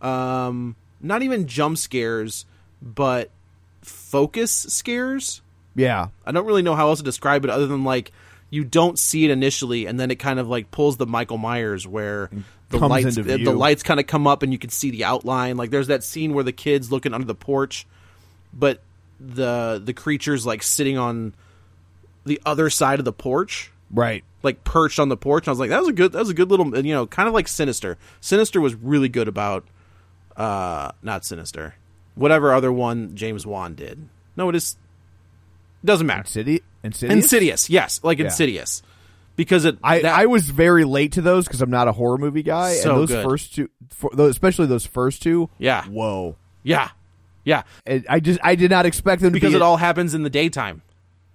[0.00, 2.44] um, not even jump scares,
[2.82, 3.30] but
[3.82, 5.40] focus scares.
[5.74, 8.12] yeah, I don't really know how else to describe it other than like
[8.50, 11.86] you don't see it initially, and then it kind of like pulls the Michael Myers
[11.86, 12.28] where
[12.68, 15.56] the lights the, the lights kind of come up and you can see the outline.
[15.56, 17.86] Like there's that scene where the kids looking under the porch,
[18.52, 18.82] but
[19.20, 21.34] the the creature's like sitting on
[22.24, 24.24] the other side of the porch right.
[24.42, 25.44] like perched on the porch.
[25.44, 27.06] And I was like, that was a good, that was a good little, you know,
[27.06, 27.98] kind of like Sinister.
[28.20, 29.66] Sinister was really good about,
[30.36, 31.74] uh, not Sinister,
[32.14, 34.08] whatever other one James Wan did.
[34.36, 34.76] No, it is
[35.84, 36.26] doesn't matter.
[36.28, 37.14] City Insidious.
[37.16, 38.24] Insidious, yes, like Yeah.
[38.26, 38.82] Insidious,
[39.36, 39.78] because it.
[39.84, 42.74] I, that- I was very late to those because I'm not a horror movie guy,
[42.74, 43.24] So and those good.
[43.24, 46.36] first two, for, those, especially those first two, yeah, whoa!
[46.64, 46.88] yeah,
[47.44, 50.14] yeah, And I just I did not expect them because to be it all happens
[50.14, 50.82] in the daytime.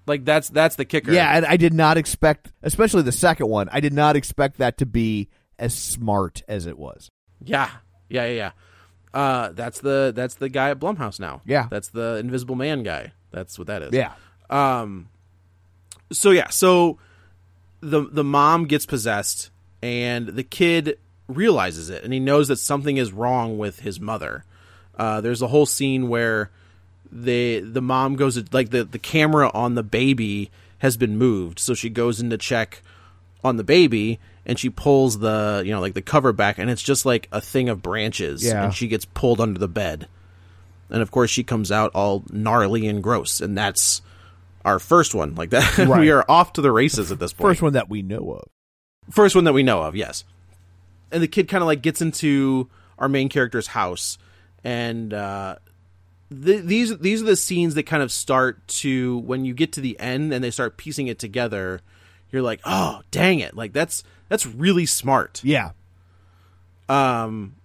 [0.06, 1.12] Like that's that's the kicker.
[1.14, 3.70] Yeah, and I did not expect, especially the second one.
[3.72, 5.28] I did not expect that to be
[5.60, 7.10] as smart as it was.
[7.44, 7.70] Yeah,
[8.10, 8.52] yeah, yeah, yeah.
[9.14, 11.42] Uh, that's the that's the guy at Blumhouse now.
[11.46, 11.68] Yeah.
[11.70, 13.14] that's the Invisible Man guy.
[13.32, 13.94] That's what that is.
[13.94, 14.14] Yeah,
[14.50, 15.10] Um.
[16.12, 16.98] So yeah, so
[17.82, 19.50] the the mom gets possessed,
[19.82, 24.46] and the kid realizes it, and he knows that something is wrong with his mother.
[24.98, 26.50] Uh, there's a whole scene where
[27.12, 31.60] the the mom goes to, like the the camera on the baby has been moved,
[31.60, 32.82] so she goes in to check
[33.44, 36.82] on the baby, and she pulls the you know like the cover back, and it's
[36.82, 38.64] just like a thing of branches, Yeah.
[38.64, 40.08] and she gets pulled under the bed,
[40.90, 44.02] and of course she comes out all gnarly and gross, and that's
[44.66, 45.78] our first one like that.
[45.88, 46.00] Right.
[46.02, 47.50] we are off to the races at this point.
[47.50, 48.48] first one that we know of.
[49.12, 50.24] First one that we know of, yes.
[51.12, 54.18] And the kid kind of like gets into our main character's house,
[54.64, 55.56] and uh,
[56.30, 59.82] th- these these are the scenes that kind of start to when you get to
[59.82, 61.80] the end and they start piecing it together.
[62.32, 63.56] You're like, oh, dang it!
[63.56, 65.42] Like that's that's really smart.
[65.44, 65.72] Yeah,
[66.90, 67.56] Um,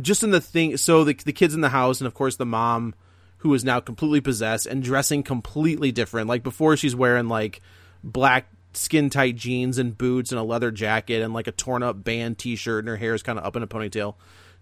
[0.00, 2.46] just in the thing, so the the kids in the house, and of course the
[2.46, 2.94] mom,
[3.38, 6.28] who is now completely possessed and dressing completely different.
[6.28, 7.60] Like before, she's wearing like
[8.02, 12.04] black skin tight jeans and boots and a leather jacket and like a torn up
[12.04, 14.14] band t shirt, and her hair is kind of up in a ponytail.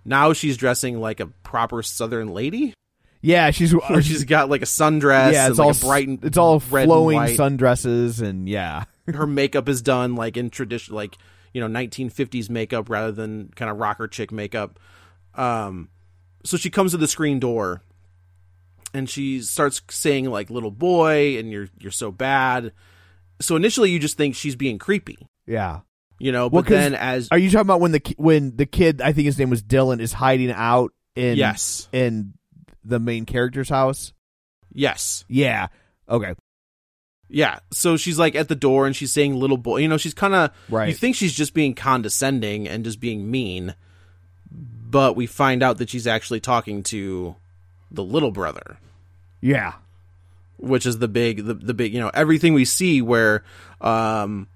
[0.05, 2.73] Now she's dressing like a proper Southern lady.
[3.21, 3.51] yeah.
[3.51, 5.49] She's Where she's got like a sundress, yeah.
[5.49, 9.69] It's like all a bright, and It's all and flowing sundresses and yeah, her makeup
[9.69, 11.19] is done like in tradition like
[11.53, 14.79] you know 1950s makeup rather than kind of rocker chick makeup
[15.35, 15.89] um
[16.45, 17.83] so she comes to the screen door
[18.95, 22.73] and she starts saying like little boy and you're you're so bad
[23.41, 25.81] so initially you just think she's being creepy yeah.
[26.19, 29.01] you know Well, but then as Are you talking about when the when the kid?
[29.01, 30.01] I think his name was Dylan.
[30.01, 32.35] Is hiding out in yes in
[32.85, 34.13] the main character's house.
[34.73, 35.69] yes Yeah.
[36.09, 36.35] Okay.
[37.29, 40.15] Yeah so she's like at the door and she's saying little boy you know she's
[40.15, 40.89] kind of Right.
[40.89, 43.75] you think she's just being condescending and just being mean
[44.51, 47.37] but we find out that she's actually talking to
[47.91, 48.79] the little brother
[49.43, 49.75] Yeah.
[50.57, 53.45] which is the big the, the big you know everything we see where
[53.81, 54.49] um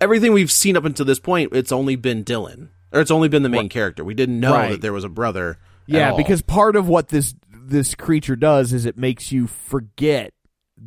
[0.00, 3.42] everything we've seen up until this point it's only been dylan or it's only been
[3.42, 4.70] the main character we didn't know Right.
[4.72, 8.86] that there was a brother Yeah, because part of what this this creature does is
[8.86, 10.32] it makes you forget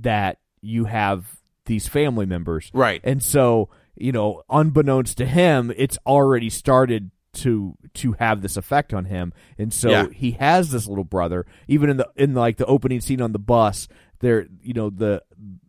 [0.02, 2.70] that you have these family members.
[2.74, 8.58] right And so, you know, unbeknownst to him, it's already started to to have this
[8.58, 9.32] effect on him.
[9.58, 10.08] And so Yeah.
[10.12, 11.46] he has this little brother.
[11.68, 13.88] Even in the in like the opening scene on the bus,
[14.20, 15.24] there you know, the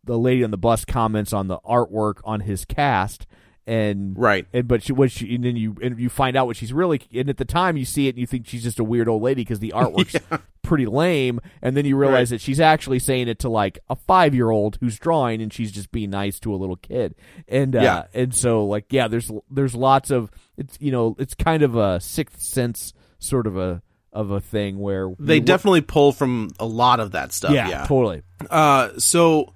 [0.05, 3.27] the lady on the bus comments on the artwork on his cast
[3.67, 4.47] and Right.
[4.53, 7.01] and but she, what she and then you and you find out what she's really
[7.15, 9.23] and at the time you see it and you think she's just a weird old
[9.23, 10.17] lady because the artwork's
[10.63, 12.37] pretty lame and then you realize Right.
[12.37, 15.71] that she's actually saying it to like a five year old who's drawing and she's
[15.71, 17.15] just being nice to a little kid
[17.47, 18.03] and uh, Yeah.
[18.15, 22.01] and so like yeah there's there's lots of it's you know it's kind of a
[22.01, 23.81] sixth sense sort of a
[24.13, 27.53] of a thing where They definitely pull from a lot of that stuff.
[27.53, 27.87] yeah, Yeah.
[27.87, 29.55] totally Uh, so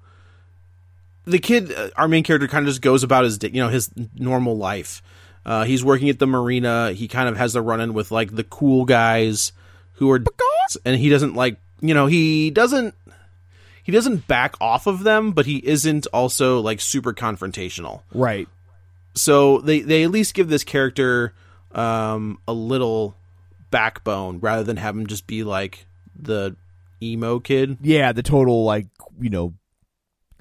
[1.27, 3.91] the kid, uh, our main character, kind of just goes about his, you know, his
[4.15, 5.03] normal life.
[5.45, 6.91] Uh, he's working at the marina.
[6.93, 9.51] He kind of has the run in with like the cool guys
[9.93, 10.23] who are,
[10.85, 12.95] and he doesn't like, you know, he doesn't,
[13.83, 18.01] he doesn't back off of them, but he isn't also like super confrontational.
[18.13, 18.47] right
[19.15, 21.33] So they they at least give this character
[21.71, 23.15] um, a little
[23.71, 25.85] backbone rather than have him just be like
[26.19, 26.55] the
[27.01, 27.77] emo kid.
[27.81, 28.87] yeah the total like
[29.19, 29.53] you know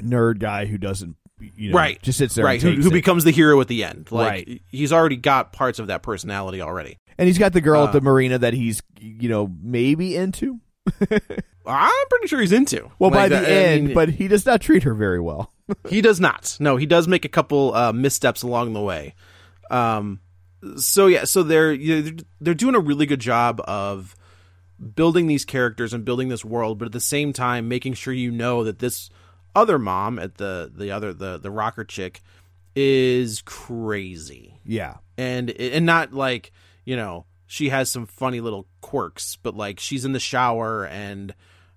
[0.01, 1.17] nerd guy who doesn't
[1.55, 2.01] you know right.
[2.03, 4.09] just sits there right and who, who becomes the hero at the end.
[4.11, 4.63] Like Right.
[4.71, 6.99] he's already got parts of that personality already.
[7.19, 10.61] And he's got the girl Uh, at the marina that he's you know maybe into.
[11.67, 12.91] I'm pretty sure he's into.
[12.99, 15.21] Well by Like, the that- I end mean, but he does not treat her very
[15.21, 15.53] well.
[15.89, 16.57] he does not.
[16.61, 19.15] No he does make a couple uh, missteps along the way.
[19.71, 20.21] Um
[20.79, 24.17] so yeah so they're you know, they're doing a really good job of
[24.95, 28.31] building these characters and building this world but at the same time making sure you
[28.31, 29.11] know that this
[29.57, 32.21] other mom at the the other the the rocker chick
[32.77, 34.61] is crazy.
[34.65, 34.99] Yeah.
[35.17, 36.53] And and not like
[36.85, 41.35] you know she has some funny little quirks but like she's in the shower and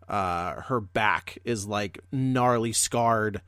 [0.08, 3.42] uh her back is like gnarly scarred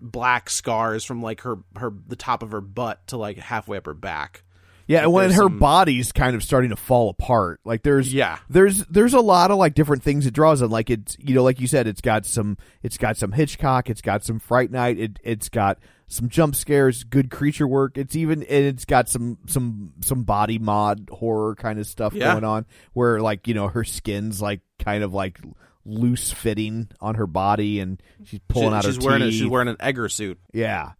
[0.00, 3.86] black scars from like her her the top of her butt to like halfway up
[3.86, 4.43] her back
[4.86, 8.38] Yeah, and when her some- body's kind of starting to fall apart, like there's Yeah.
[8.50, 10.70] there's there's a lot of like different things it draws on.
[10.70, 14.02] Like it's you know, like you said, it's got some it's got some Hitchcock, it's
[14.02, 17.96] got some Fright Night, it it's got some jump scares, good creature work.
[17.96, 22.32] It's even and it's got some some some body mod horror kind of stuff Yeah.
[22.32, 25.40] going on where like you know her skin's like kind of like
[25.86, 29.46] loose fitting on her body and she's pulling She- out she's her wearing a, she's
[29.46, 30.92] wearing an Edgar suit Yeah.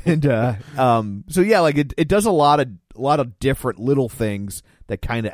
[0.04, 3.38] And uh um so yeah, like it it does a lot of a lot of
[3.38, 5.32] different little things that kind of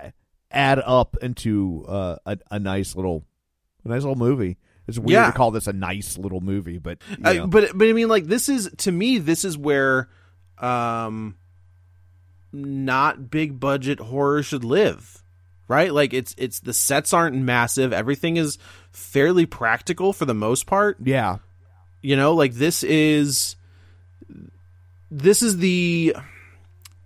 [0.50, 3.24] add up into uh a, a nice little
[3.84, 4.58] a nice little movie.
[4.88, 5.26] It's weird Yeah.
[5.26, 8.24] to call this a nice little movie, but you Uh, but but I mean, like
[8.26, 10.08] this is to me, this is where,
[10.58, 11.36] um,
[12.52, 15.22] not big budget horror should live,
[15.68, 15.92] right?
[15.92, 18.58] Like it's it's the sets aren't massive, everything is
[18.90, 20.96] fairly practical for the most part.
[21.02, 21.36] yeah.
[22.02, 23.56] You know, like this is
[25.10, 26.14] this is the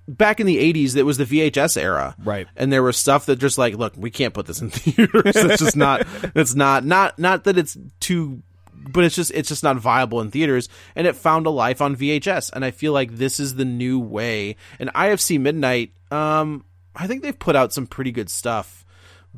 [0.07, 2.15] back in the 80s that was the VHS era.
[2.23, 2.47] Right.
[2.57, 5.37] And there was stuff that just like, look, we can't put this in theaters.
[5.37, 9.63] It's just not it's not not not that it's too but it's just it's just
[9.63, 13.17] not viable in theaters and it found a life on VHS and I feel like
[13.17, 14.57] this is the new way.
[14.79, 16.65] And IFC Midnight um
[16.95, 18.85] I think they've put out some pretty good stuff.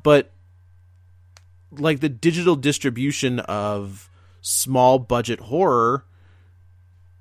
[0.01, 0.33] But
[1.71, 6.05] like the digital distribution of small budget horror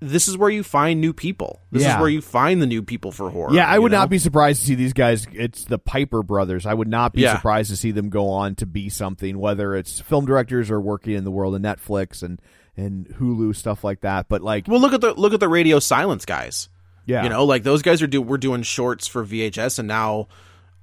[0.01, 1.61] this is where you find new people.
[1.71, 1.95] This Yeah.
[1.95, 3.53] is where you find the new people for horror.
[3.53, 3.99] Yeah, I would know?
[3.99, 5.25] not be surprised to see these guys.
[5.31, 6.65] It's the Piper brothers.
[6.65, 7.35] I would not be Yeah.
[7.35, 11.13] surprised to see them go on to be something, whether it's film directors or working
[11.13, 12.41] in the world of Netflix and
[12.77, 14.27] and Hulu stuff like that.
[14.27, 16.67] But like, Well, look at the look at the radio silence guys.
[17.05, 20.27] yeah, You know, like those guys are do we're doing shorts for VHS, and now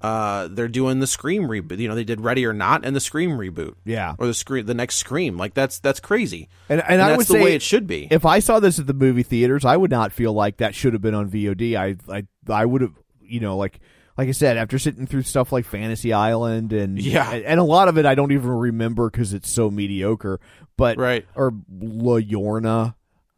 [0.03, 1.79] uh, they're doing the Scream reboot.
[1.79, 3.75] You know, they did Ready or Not and the Scream reboot.
[3.85, 4.15] Yeah.
[4.19, 5.37] or the scream the next Scream.
[5.37, 6.49] Like that's that's crazy.
[6.69, 8.09] And, and, I that's would the say way it should be.
[8.11, 10.93] If I saw this at the movie theaters, I would not feel like that should
[10.93, 11.77] have been on VOD.
[11.77, 13.79] I I I would have, you know, like
[14.19, 17.31] like I said, after sitting through stuff like Fantasy Island and Yeah.
[17.33, 20.41] and, and a lot of it I don't even remember because it's so mediocre.
[20.77, 21.27] But Right.
[21.35, 22.95] or La Llorona,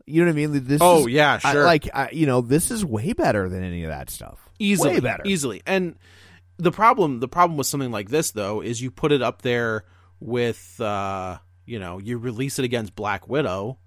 [0.07, 0.66] you know what I mean?
[0.66, 1.64] This Oh, is- yeah, I- sure.
[1.64, 4.40] like I, you know, this is way better than any of that stuff.
[4.59, 5.22] easily way better.
[5.27, 5.96] easily and
[6.57, 9.85] the problem the problem with something like this though is you put it up there
[10.21, 13.79] with uh you know you release it against black widow.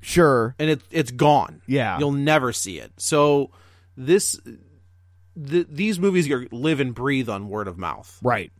[0.00, 1.62] Sure, and it it's gone.
[1.66, 1.98] Yeah.
[1.98, 2.92] you'll never see it.
[2.98, 3.50] So
[3.96, 8.18] this th- these movies are, live and breathe on word of mouth.
[8.22, 8.50] Right.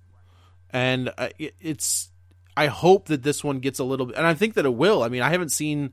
[0.71, 2.11] and uh, it, it's
[2.57, 5.03] i hope that this one gets a little bit and i think that it will.
[5.03, 5.93] I mean i haven't seen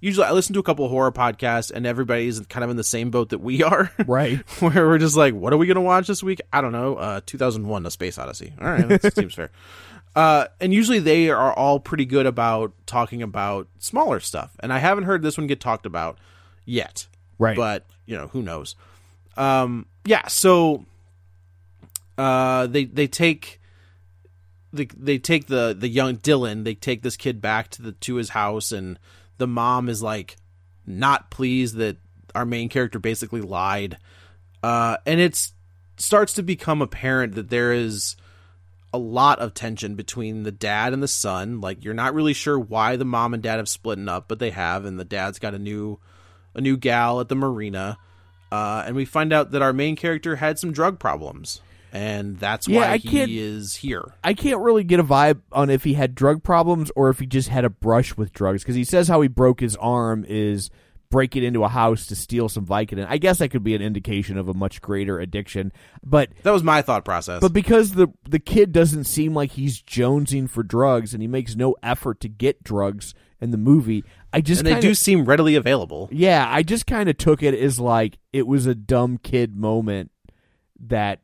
[0.00, 2.84] usually i listen to a couple of horror podcasts and everybody's kind of in the
[2.84, 3.90] same boat that we are.
[4.06, 4.38] Right.
[4.60, 6.40] where we're just like what are we gonna watch this week?
[6.52, 6.96] I don't know.
[6.96, 8.52] Uh 2001 a space odyssey.
[8.60, 9.50] All right that seems fair.
[10.16, 14.78] Uh and usually they are all pretty good about talking about smaller stuff and i
[14.78, 16.18] haven't heard this one get talked about
[16.64, 17.06] yet.
[17.38, 17.56] Right.
[17.56, 18.74] but you know who knows?
[19.36, 20.86] Um yeah so
[22.16, 23.60] uh they they take
[24.72, 28.16] they they take the the young Dylan they take this kid back to the to
[28.16, 28.98] his house and
[29.38, 30.36] the mom is like
[30.86, 31.96] not pleased that
[32.34, 33.96] our main character basically lied,
[34.62, 35.52] uh, and it's
[35.96, 38.16] starts to become apparent that there is
[38.92, 41.60] a lot of tension between the dad and the son.
[41.60, 44.50] Like you're not really sure why the mom and dad have split up, but they
[44.50, 45.98] have, and the dad's got a new
[46.54, 47.98] a new gal at the marina.
[48.50, 51.60] Uh, and we find out that our main character had some drug problems,
[51.92, 54.14] and that's Yeah, why I can't- he is here.
[54.22, 57.26] I can't really get a vibe on if he had drug problems or if he
[57.26, 60.70] just had a brush with drugs because he says how he broke his arm is
[61.10, 63.06] breaking into a house to steal some Vicodin.
[63.08, 65.72] I guess that could be an indication of a much greater addiction,
[66.04, 67.40] but That was my thought process.
[67.40, 71.56] but because the the kid doesn't seem like he's jonesing for drugs and he makes
[71.56, 75.24] no effort to get drugs in the movie, I just and they kinda, do seem
[75.24, 76.10] readily available.
[76.12, 80.10] yeah, I just kind of took it as like it was a dumb kid moment
[80.88, 81.20] that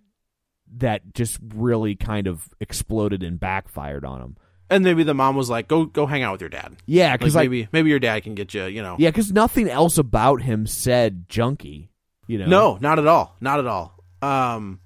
[0.78, 4.36] that just really kind of exploded and backfired on him.
[4.70, 7.34] And maybe the mom was like, "Go, go hang out with your dad." Yeah, because
[7.34, 8.64] like, maybe, maybe your dad can get you.
[8.64, 11.90] You know, yeah, because nothing else about him said junkie.
[12.26, 13.94] You know, no, not at all, not at all.
[14.22, 14.80] Um,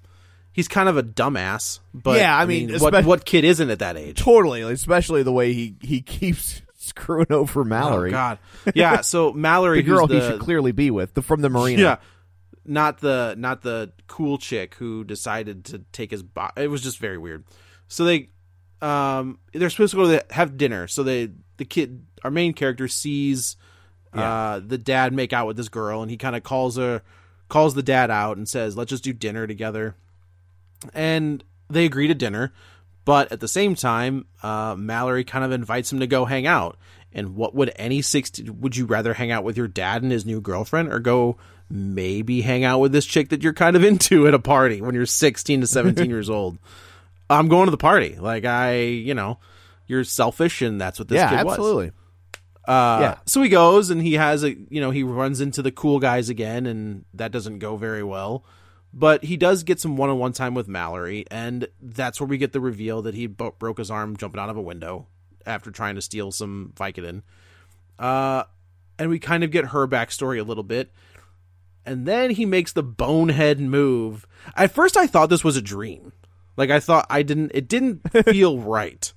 [0.51, 1.79] he's kind of a dumbass.
[1.93, 4.17] But Yeah, I mean, what espec- what kid isn't at that age?
[4.19, 8.39] totally, especially the way he he keeps screwing over Mallory, Oh God,
[8.75, 8.99] yeah.
[9.01, 11.81] So Mallory, the girl who's he should clearly be with, the from the marina.
[11.81, 11.95] Yeah,
[12.69, 16.23] not the not the cool chick who decided to take his.
[16.23, 17.43] Bo- it was just very weird.
[17.87, 18.29] So they,
[18.81, 20.87] um, they're supposed to go to have dinner.
[20.87, 23.57] So they, the kid, our main character sees,
[24.13, 27.01] uh, the dad make out with this girl, and he kind of calls her,
[27.47, 29.95] calls the dad out and says, "Let's just do dinner together."
[30.93, 32.53] And they agree to dinner,
[33.05, 36.77] but at the same time, uh, Mallory kind of invites him to go hang out.
[37.11, 38.61] And what would any sixteen?
[38.61, 41.37] Would you rather hang out with your dad and his new girlfriend, or go
[41.69, 44.95] maybe hang out with this chick that you're kind of into at a party when
[44.95, 46.57] you're 16 to 17 years old?
[47.29, 48.15] I'm going to the party.
[48.19, 49.39] Like I, you know,
[49.87, 51.53] you're selfish, and that's what this yeah, kid was.
[51.53, 51.91] absolutely.
[52.67, 53.17] Uh, Yeah.
[53.25, 56.29] So he goes and he has a, you know, he runs into the cool guys
[56.29, 58.43] again, and that doesn't go very well.
[58.91, 62.39] But he does get some one on one time with Mallory, and that's where we
[62.39, 65.05] get the reveal that he bo- broke his arm jumping out of a window
[65.45, 67.21] after trying to steal some Vicodin.
[67.99, 68.43] Uh,
[68.97, 70.91] and we kind of get her backstory a little bit.
[71.89, 74.27] And then he makes the bonehead move.
[74.55, 76.13] At first, I thought this was a dream.
[76.55, 77.51] Like I thought I didn't.
[77.53, 79.11] It didn't feel right.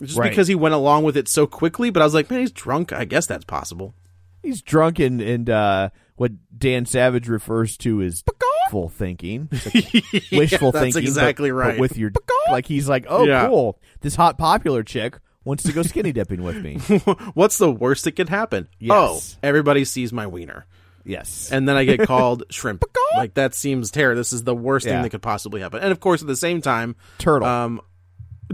[0.00, 0.30] Just Right.
[0.30, 2.92] because he went along with it so quickly, but I was like, man, he's drunk.
[2.92, 3.94] I guess that's possible.
[4.42, 8.22] He's drunk and and uh, what Dan Savage refers to as
[8.64, 11.02] wishful thinking, like wishful that's thinking.
[11.02, 11.78] exactly but right.
[11.80, 12.12] with your
[12.50, 13.46] like, he's like, oh, Yeah.
[13.48, 13.78] cool.
[14.00, 16.76] This hot popular chick wants to go skinny dipping with me.
[17.34, 18.68] What's the worst that could happen?
[18.78, 18.92] Yes.
[19.36, 20.66] Oh, everybody sees my wiener,
[21.08, 22.84] Yes, and then I get called shrimp.
[23.16, 24.20] like that seems terrible.
[24.20, 24.92] This is the worst Yeah.
[24.92, 25.80] thing that could possibly happen.
[25.82, 27.48] And of course, at the same time, turtle.
[27.48, 27.80] um,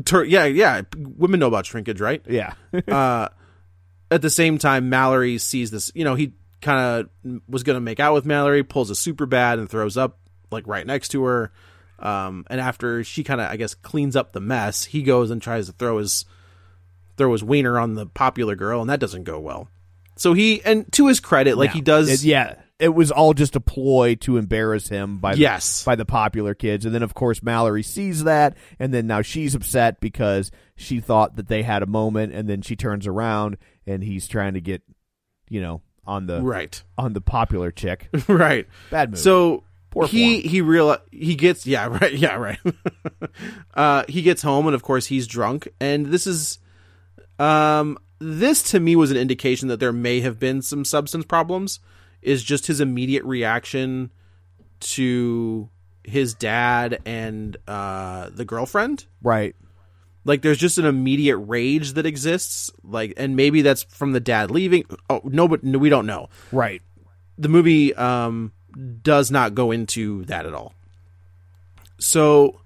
[0.04, 2.22] tur- yeah, yeah, women know about shrinkage, right?
[2.28, 2.54] yeah,
[2.88, 3.28] uh,
[4.10, 5.90] at the same time, Mallory sees this.
[5.94, 6.32] You know, he
[6.62, 10.18] kind of was going to make out with Mallory, pulls a Superbad and throws up
[10.50, 11.52] like right next to her.
[11.98, 15.40] Um, and after she kind of, I guess, cleans up the mess, he goes and
[15.42, 16.24] tries to throw his
[17.16, 19.68] throw his wiener on the popular girl, and that doesn't go well.
[20.16, 21.74] So he, and to his credit, like No.
[21.74, 25.40] he does, It- yeah, it was all just a ploy to embarrass him by the,
[25.40, 25.84] Yes.
[25.84, 29.54] by the popular kids, and then of course Mallory sees that, and then now she's
[29.54, 33.56] upset because she thought that they had a moment, and then she turns around
[33.86, 34.82] and he's trying to get,
[35.48, 38.08] you know, on the right, on the popular chick.
[38.28, 38.66] right.
[38.90, 39.18] Bad move.
[39.20, 40.50] So Poor he form.
[40.50, 42.58] he real he gets yeah right yeah right.
[43.74, 46.58] uh, he gets home and of course he's drunk and this is
[47.38, 51.80] um this to me was an indication that there may have been some substance problems.
[52.22, 54.10] Is just his immediate reaction
[54.80, 55.68] to
[56.04, 59.54] his dad and uh, the girlfriend right.
[60.24, 64.50] like there's just an immediate rage that exists like and maybe that's from the dad
[64.50, 66.82] leaving oh no but no, we don't know Right.
[67.38, 68.52] the movie um
[69.02, 70.74] does not go into that at all
[71.98, 72.60] so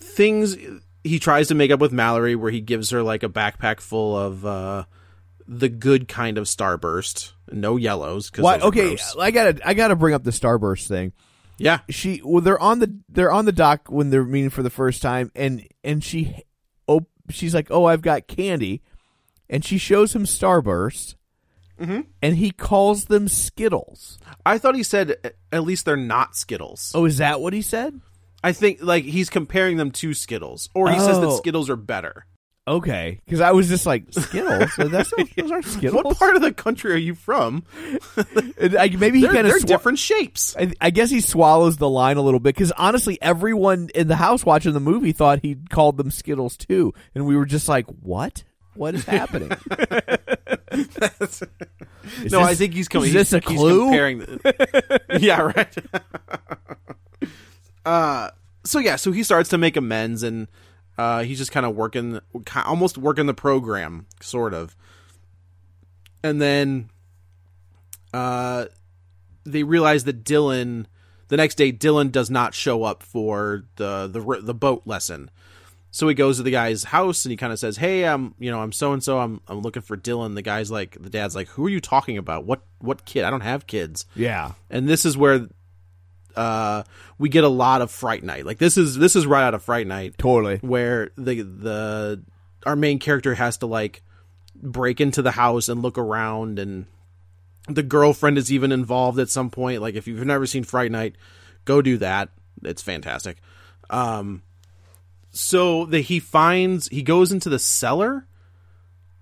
[0.00, 0.56] things
[1.04, 4.16] he tries to make up with mallory where he gives her like a backpack full
[4.16, 4.84] of uh
[5.48, 8.58] the good kind of starburst no yellows Why?
[8.68, 11.12] Okay, I gotta I gotta bring up the starburst thing.
[11.58, 14.70] yeah She well, they're on the they're on the dock when they're meeting for the
[14.70, 16.44] first time, and and she
[16.88, 18.82] oh she's like oh I've got candy,
[19.50, 21.16] and she shows him starburst,
[21.78, 24.18] and he calls them Skittles.
[24.46, 28.00] i thought he said at least they're not skittles Oh, is that what he said?
[28.42, 31.36] I think like he's comparing them to skittles or he says that Oh.
[31.36, 32.26] skittles are better
[32.64, 34.72] Okay, because I was just like Skittles.
[34.74, 36.04] So that's those aren't Skittles.
[36.04, 37.64] what part of the country are you from
[38.56, 41.78] And I, maybe he they're, kind they're of different shapes I, I guess he swallows
[41.78, 45.40] the line a little bit because honestly, everyone in the house watching the movie thought
[45.42, 48.44] he called them Skittles too, and we were just like, "What?
[48.74, 49.50] What is happening?"
[50.70, 50.84] No,
[52.20, 53.08] this- I think he's coming.
[53.08, 53.84] Is this he's, a he's clue?
[53.86, 54.18] comparing.
[54.20, 55.76] The, yeah, right.
[57.84, 58.30] Uh,
[58.64, 60.48] so yeah, so he starts to make amends, and
[60.98, 62.20] uh, he's just kind of working,
[62.64, 64.76] almost working the program, sort of.
[66.22, 66.90] And then,
[68.14, 68.66] uh,
[69.44, 70.86] they realize that Dylan.
[71.28, 75.30] The next day, Dylan does not show up for the the the boat lesson.
[75.94, 78.50] So he goes to the guy's house and he kind of says, "Hey, I'm, you
[78.50, 79.18] know, I'm so and so.
[79.18, 82.16] I'm I'm looking for Dylan." The guy's like, the dad's like, "Who are you talking
[82.16, 82.44] about?
[82.44, 83.24] What what kid?
[83.24, 84.52] I don't have kids." Yeah.
[84.70, 85.48] And this is where
[86.36, 86.82] uh
[87.18, 88.46] we get a lot of Fright Night.
[88.46, 90.16] Like this is this is right out of Fright Night.
[90.18, 90.56] Totally.
[90.56, 92.22] Where the the
[92.66, 94.02] our main character has to like
[94.54, 96.86] break into the house and look around and
[97.68, 99.82] the girlfriend is even involved at some point.
[99.82, 101.16] Like if you've never seen Fright Night,
[101.64, 102.30] go do that.
[102.62, 103.38] It's fantastic.
[103.90, 104.42] Um
[105.30, 108.26] so that he finds he goes into the cellar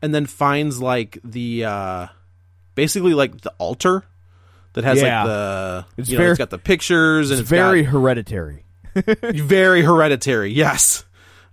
[0.03, 2.07] and then finds like the uh
[2.75, 4.05] basically like the altar
[4.75, 5.19] that has Yeah.
[5.23, 7.93] like the It's you know, very- it's got the pictures and It's it's very got-
[7.93, 8.65] hereditary.
[8.95, 11.05] very hereditary yes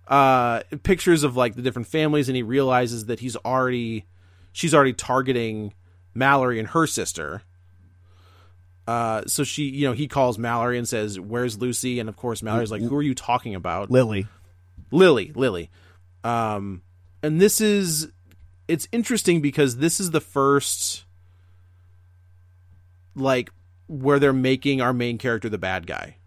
[0.08, 4.06] uh pictures of like the different families and he realizes that he's already
[4.54, 5.74] she's already targeting
[6.16, 7.42] mallory and her sister
[8.88, 12.42] uh so she you know he calls mallory and says where's lucy and of course
[12.42, 14.28] mallory's like who are you talking about Lily.
[14.92, 15.70] lily lily
[16.24, 16.82] um
[17.22, 18.10] and this is
[18.68, 21.04] it's interesting because this is the first
[23.18, 23.52] like
[23.88, 26.18] where they're making our main character the bad guy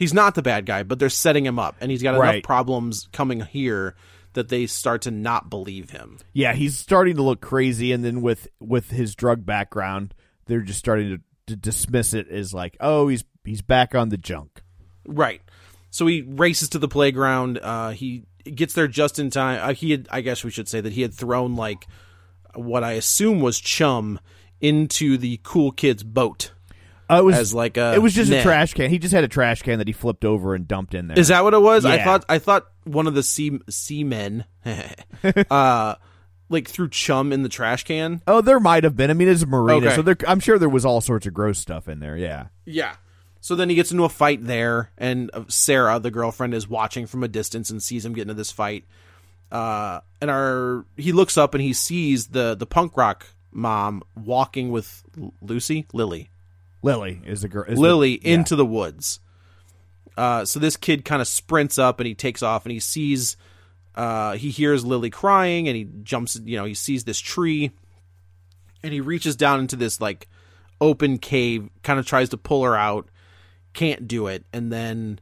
[0.00, 2.36] he's not the bad guy, but they're setting him up, and he's got Right.
[2.36, 3.94] enough problems coming here
[4.32, 6.16] that they start to not believe him.
[6.32, 10.14] Yeah, he's starting to look crazy, and then with with his drug background,
[10.46, 14.16] they're just starting to, to dismiss it as like, oh, he's he's back on the
[14.16, 14.62] junk.
[15.06, 15.42] Right.
[15.90, 17.58] So he races to the playground.
[17.58, 18.24] Uh, he
[18.54, 19.60] gets there just in time.
[19.62, 21.86] Uh, he had, I guess we should say that he had thrown like
[22.54, 24.18] what I assume was chum
[24.60, 26.52] into the cool kid's boat.
[27.10, 28.88] Uh, it was As like a it was just a trash can.
[28.88, 31.18] He just had a trash can that he flipped over and dumped in there.
[31.18, 31.84] Is that what it was?
[31.84, 34.44] I thought I thought one of the sea seamen,
[35.50, 35.94] uh,
[36.48, 38.22] like threw chum in the trash can.
[38.28, 39.10] Oh, there might have been.
[39.10, 39.96] I mean, it's a marina, Okay.
[39.96, 42.16] so there, I'm sure there was all sorts of gross stuff in there.
[42.16, 42.46] Yeah.
[42.64, 42.94] Yeah.
[43.40, 47.06] So then he gets into a fight there, and uh, Sarah, the girlfriend, is watching
[47.06, 48.84] from a distance and sees him get into this fight.
[49.50, 54.70] Uh, and our he looks up and he sees the the punk rock mom walking
[54.70, 55.02] with
[55.40, 56.30] Lucy, Lily,
[56.82, 57.64] Lily is the girl.
[57.64, 58.34] is the- Lily yeah.
[58.34, 59.20] into the woods.
[60.16, 63.36] Uh, so this kid kind of sprints up and he takes off and he sees,
[63.94, 67.70] uh, he hears Lily crying and he jumps, you know, he sees this tree
[68.82, 70.28] and he reaches down into this like
[70.80, 73.08] open cave, kind of tries to pull her out,
[73.72, 75.20] can't do it, and then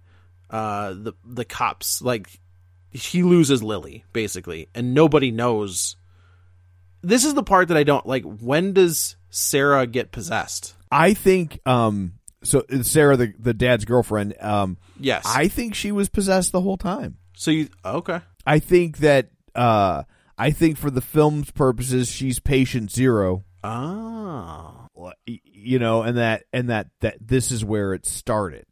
[0.51, 2.41] uh, the the cops like
[2.91, 5.97] he loses Lily basically, and nobody knows.
[7.03, 8.25] This is the part that I don't like.
[8.25, 10.75] When does Sarah get possessed?
[10.91, 11.61] I think.
[11.67, 12.15] Um.
[12.45, 14.35] So Sarah, the the dad's girlfriend.
[14.41, 14.79] Um.
[14.99, 15.25] Yes.
[15.27, 17.19] I think she was possessed the whole time.
[17.35, 18.21] So you okay?
[18.47, 19.29] I think that.
[19.55, 20.05] Uh.
[20.41, 23.45] I think for the film's purposes, she's patient zero.
[23.65, 24.87] Oh,
[25.27, 28.65] You know, and that and that that this is where it started.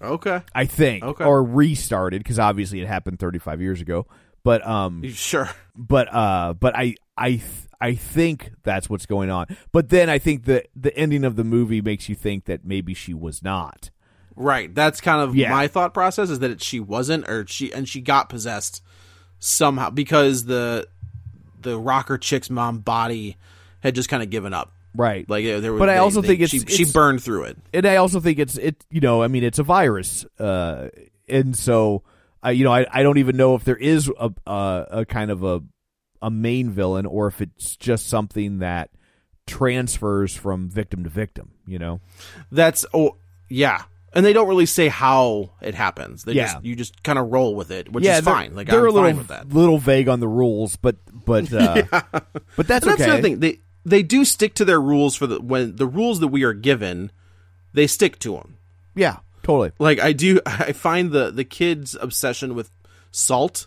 [0.00, 0.40] okay.
[0.54, 1.24] I think, Okay.
[1.24, 4.06] or restarted because obviously it happened 35 years ago.
[4.44, 5.50] But um, Sure.
[5.76, 7.42] but uh, but I I th-
[7.80, 9.46] I think that's what's going on.
[9.72, 12.94] But then I think the the ending of the movie makes you think that maybe
[12.94, 13.90] she was not.
[14.34, 14.72] Right.
[14.74, 15.50] That's kind of Yeah.
[15.50, 18.82] my thought process is that it, she wasn't, or she and she got possessed
[19.38, 20.86] somehow because the
[21.60, 23.36] the rocker chick's mom body
[23.80, 24.72] had just kind of given up.
[24.94, 25.28] Right.
[25.28, 27.58] Like there was, But I also they- think it's- she, she burned through it.
[27.74, 30.88] and I also think it's it you know I mean it's a virus uh
[31.28, 32.02] and so
[32.42, 35.30] I you know I, I don't even know if there is a, a a kind
[35.30, 35.62] of a
[36.22, 38.90] a main villain or if it's just something that
[39.46, 42.00] transfers from victim to victim you know
[42.52, 43.16] That's oh
[43.50, 46.24] yeah, and they don't really say how it happens.
[46.24, 46.52] They Yeah.
[46.52, 48.54] just you just kind of roll with it, which yeah is fine.
[48.54, 49.48] Like they're I'm a little fine with that.
[49.48, 51.82] little vague on the rules but but uh
[52.56, 53.40] but that's And that's the other thing.
[53.40, 56.52] They they do stick to their rules for the when the rules that we are
[56.52, 57.10] given,
[57.72, 58.58] they stick to them.
[58.94, 62.70] yeah totally Like I do, I find the the kids' obsession with
[63.10, 63.66] salt,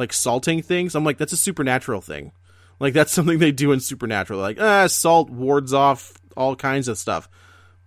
[0.00, 0.96] like salting things.
[0.96, 2.32] I'm like, that's a supernatural thing.
[2.80, 4.40] Like that's something they do in Supernatural.
[4.40, 7.28] Like ah, salt wards off all kinds of stuff,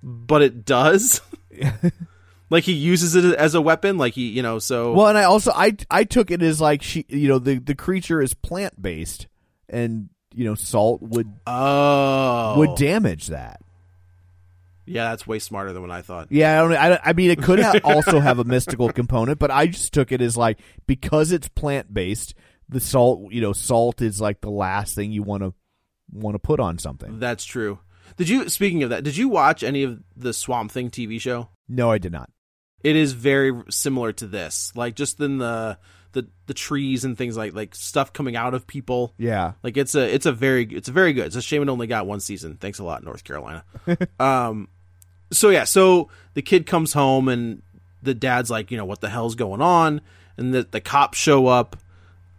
[0.01, 1.20] but it does.
[2.49, 3.97] like he uses it as a weapon.
[3.97, 6.84] Like he, you know, so Well, and I also I I took it as like
[6.84, 9.28] she you know the the creature is plant based,
[9.68, 13.59] and you know salt would oh, would damage that.
[14.86, 16.27] Yeah, that's way smarter than what I thought.
[16.31, 16.77] Yeah, I don't.
[16.77, 20.11] I, I mean, it could ha- also have a mystical component, but I just took
[20.11, 22.34] it as like because it's plant based,
[22.69, 23.31] the salt.
[23.31, 25.53] You know, salt is like the last thing you want to
[26.11, 27.19] want to put on something.
[27.19, 27.79] That's true.
[28.17, 28.49] Did you?
[28.49, 31.49] Speaking of that, did you watch any of the Swamp Thing TV show?
[31.67, 32.29] No, I did not.
[32.84, 35.77] It is very similar to this, like just in the
[36.13, 39.13] the the trees and things like like stuff coming out of people.
[39.17, 39.53] Yeah.
[39.61, 41.25] Like it's a it's a very it's a very good.
[41.25, 42.57] It's a shame it only got one season.
[42.57, 43.65] Thanks a lot, North Carolina.
[44.19, 44.69] um,
[45.34, 47.61] so yeah, so the kid comes home and
[48.01, 50.01] the dad's like, you know, what the hell's going on?
[50.38, 51.75] And the the cops show up,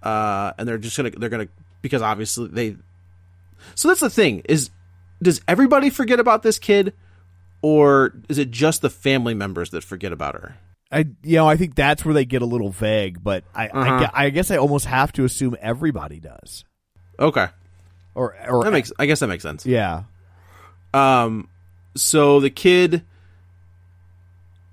[0.03, 1.49] uh, and they're just gonna they're gonna
[1.82, 2.76] because obviously they.
[3.74, 4.70] So that's the thing is,
[5.22, 6.92] does everybody forget about this kid,
[7.62, 10.57] or is it just the family members that forget about her?
[10.92, 13.68] I you know I think that's where they get a little vague, but I I,
[13.68, 13.99] Uh-huh.
[14.01, 16.64] gue- I guess I almost have to assume everybody does.
[17.18, 17.47] Okay,
[18.14, 19.64] Or or that makes I guess that makes sense.
[19.64, 20.03] yeah.
[20.92, 21.49] Um,
[21.97, 23.03] so the kid,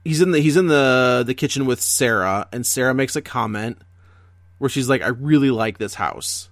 [0.04, 3.82] he's in the he's in the the kitchen with Sarah, and Sarah makes a comment
[4.58, 6.50] where she's like, "I really like this house,"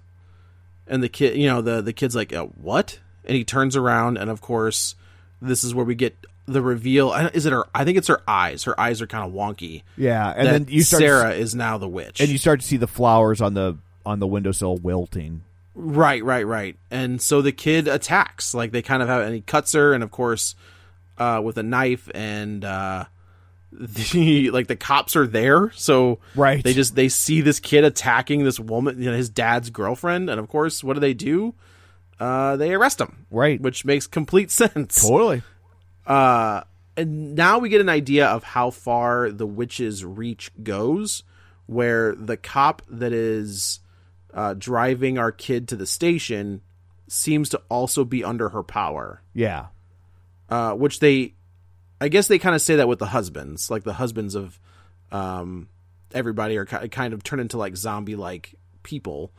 [0.86, 4.16] and the kid, you know, the the kid's like, uh, "What?" And he turns around,
[4.16, 4.94] and of course,
[5.42, 6.16] this is where we get
[6.46, 7.12] the reveal.
[7.12, 7.64] Is it her?
[7.74, 8.64] I think it's her eyes.
[8.64, 9.82] Her eyes are kind of wonky.
[9.96, 12.76] Yeah, and then you start Sarah is now the witch, and you start to see
[12.76, 15.42] the flowers on the on the windowsill wilting.
[15.74, 16.76] Right, right, right.
[16.90, 18.54] And so the kid attacks.
[18.54, 20.54] Like they kind of have, and he cuts her, and of course,
[21.18, 23.04] uh, with a knife, and uh,
[23.72, 26.62] the like the cops are there, so Right.
[26.62, 30.40] They just they see this kid attacking this woman, you know, his dad's girlfriend, and
[30.40, 31.54] of course, what do they do?
[32.18, 33.60] Uh, they arrest him, Right.
[33.60, 35.00] Which makes complete sense.
[35.02, 35.42] Totally.
[36.06, 36.62] Uh,
[36.96, 41.22] and now we get an idea of how far the witch's reach goes,
[41.66, 43.80] where the cop that is
[44.34, 46.62] uh, driving our kid to the station
[47.08, 49.22] seems to also be under her power.
[49.34, 49.66] Yeah.
[50.48, 51.34] Uh, which they,
[52.00, 54.58] I guess they kind of say that with the husbands, like the husbands of
[55.12, 55.68] um,
[56.12, 59.32] everybody are ki- kind of turned into like zombie like people.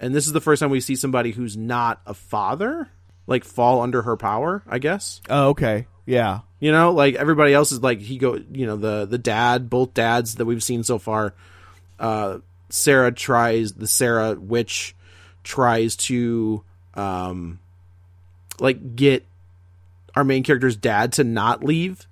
[0.00, 2.88] And this is the first time we see somebody who's not a father
[3.26, 5.20] like fall under her power, I guess.
[5.28, 5.86] Oh, okay.
[6.06, 6.40] Yeah.
[6.60, 8.38] You know, like everybody else is like he go.
[8.52, 11.34] You know, the the dad, both dads that we've seen so far.
[11.98, 12.38] Uh,
[12.74, 14.96] Sarah tries the Sarah witch
[15.44, 16.64] tries to
[16.94, 17.60] um,
[18.58, 19.24] like get
[20.16, 22.06] our main character's dad to not leave.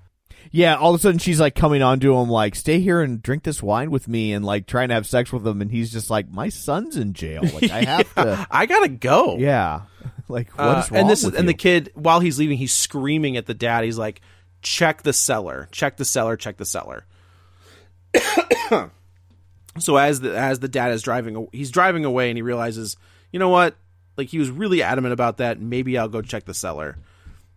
[0.52, 3.22] Yeah, all of a sudden she's like coming on to him like, "Stay here and
[3.22, 5.90] drink this wine with me," and like trying to have sex with him, and he's
[5.90, 7.42] just like, "My son's in jail.
[7.42, 9.38] Like I have to." I gotta go.
[9.38, 9.82] Yeah,
[10.28, 11.52] like what Uh, is wrong and this with is and you?
[11.54, 13.82] the kid while he's leaving, he's screaming at the dad.
[13.84, 14.20] He's like,
[14.62, 17.04] "Check the cellar, check the cellar, check the cellar."
[19.79, 22.97] So as the as the dad is driving, he's driving away, and he realizes,
[23.31, 23.77] you know what?
[24.16, 25.61] Like he was really adamant about that.
[25.61, 26.99] Maybe I'll go check the cellar.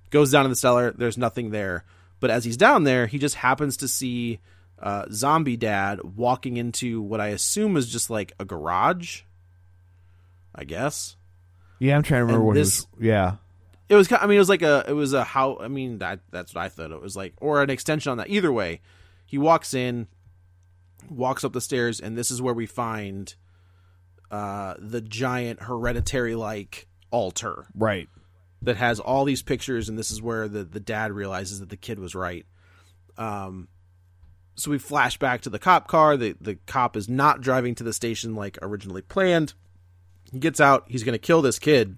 [0.09, 0.91] Goes down to the cellar.
[0.91, 1.83] There's nothing there.
[2.21, 4.39] But as he's down there, he just happens to see
[4.79, 9.21] uh, zombie dad walking into what I assume is just like a garage.
[10.53, 11.17] I guess
[11.79, 13.05] yeah, I'm trying to remember and what this- it was.
[13.05, 13.35] Yeah,
[13.89, 14.11] it was.
[14.11, 14.85] I mean, it was like a.
[14.87, 15.57] It was a how.
[15.59, 18.29] I mean, that that's what I thought it was like, or an extension on that.
[18.29, 18.79] Either way,
[19.25, 20.07] he walks in,
[21.09, 23.33] walks up the stairs, and this is where we find
[24.31, 28.09] uh, the giant hereditary like altar right.
[28.61, 31.77] that has all these pictures, and this is where the the dad realizes that the
[31.77, 32.45] kid was right.
[33.17, 33.67] Um,
[34.55, 36.17] so we flash back to the cop car.
[36.17, 39.53] The the cop is not driving to the station like originally planned.
[40.31, 40.85] He gets out.
[40.87, 41.97] He's going to kill this kid,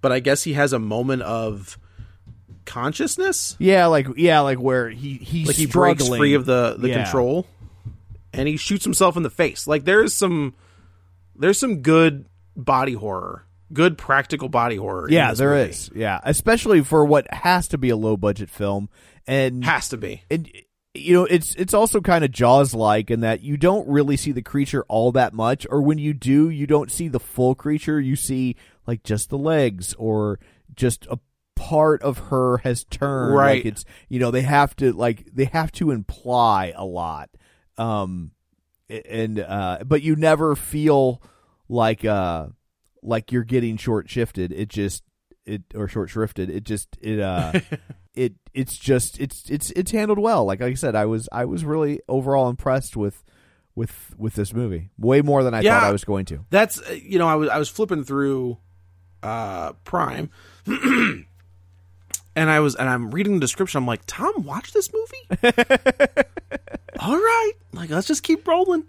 [0.00, 1.78] but I guess he has a moment of
[2.68, 3.56] consciousness.
[3.58, 6.20] Yeah, like yeah, like where he he's like he breaks struggling.
[6.20, 7.02] free of the the Yeah.
[7.04, 7.46] control,
[8.32, 9.66] and he shoots himself in the face.
[9.66, 10.54] Like there's some
[11.34, 15.08] there's some good body horror, good practical body horror.
[15.10, 15.90] Yeah, there is.
[15.94, 18.88] Yeah, especially for what has to be a low budget film,
[19.26, 20.22] and Has to be.
[20.30, 20.50] and
[20.94, 24.32] you know it's it's also kind of jaws like in that you don't really see
[24.32, 28.00] the creature all that much or when you do you don't see the full creature
[28.00, 28.56] you see
[28.86, 30.40] like just the legs or
[30.74, 31.18] just a
[31.58, 33.64] part of her has turned Right.
[33.64, 37.30] like it's you know they have to like they have to imply a lot
[37.76, 38.30] um
[38.88, 41.20] and uh but you never feel
[41.68, 42.46] like uh
[43.02, 45.02] like you're getting short shifted it just
[45.44, 47.52] it or short shrifted it just it uh
[48.14, 51.44] it it's just it's it's it's handled well like like i said i was i
[51.44, 53.24] was really overall impressed with
[53.74, 55.74] with with this movie way more than i Yeah.
[55.80, 58.58] thought i was going to That's uh, you know I was I was flipping through
[59.22, 60.30] uh Prime.
[62.38, 63.78] And I was, and I'm reading the description.
[63.78, 65.42] I'm like, Tom, watch this movie.
[67.00, 68.84] All right, like let's just keep rolling.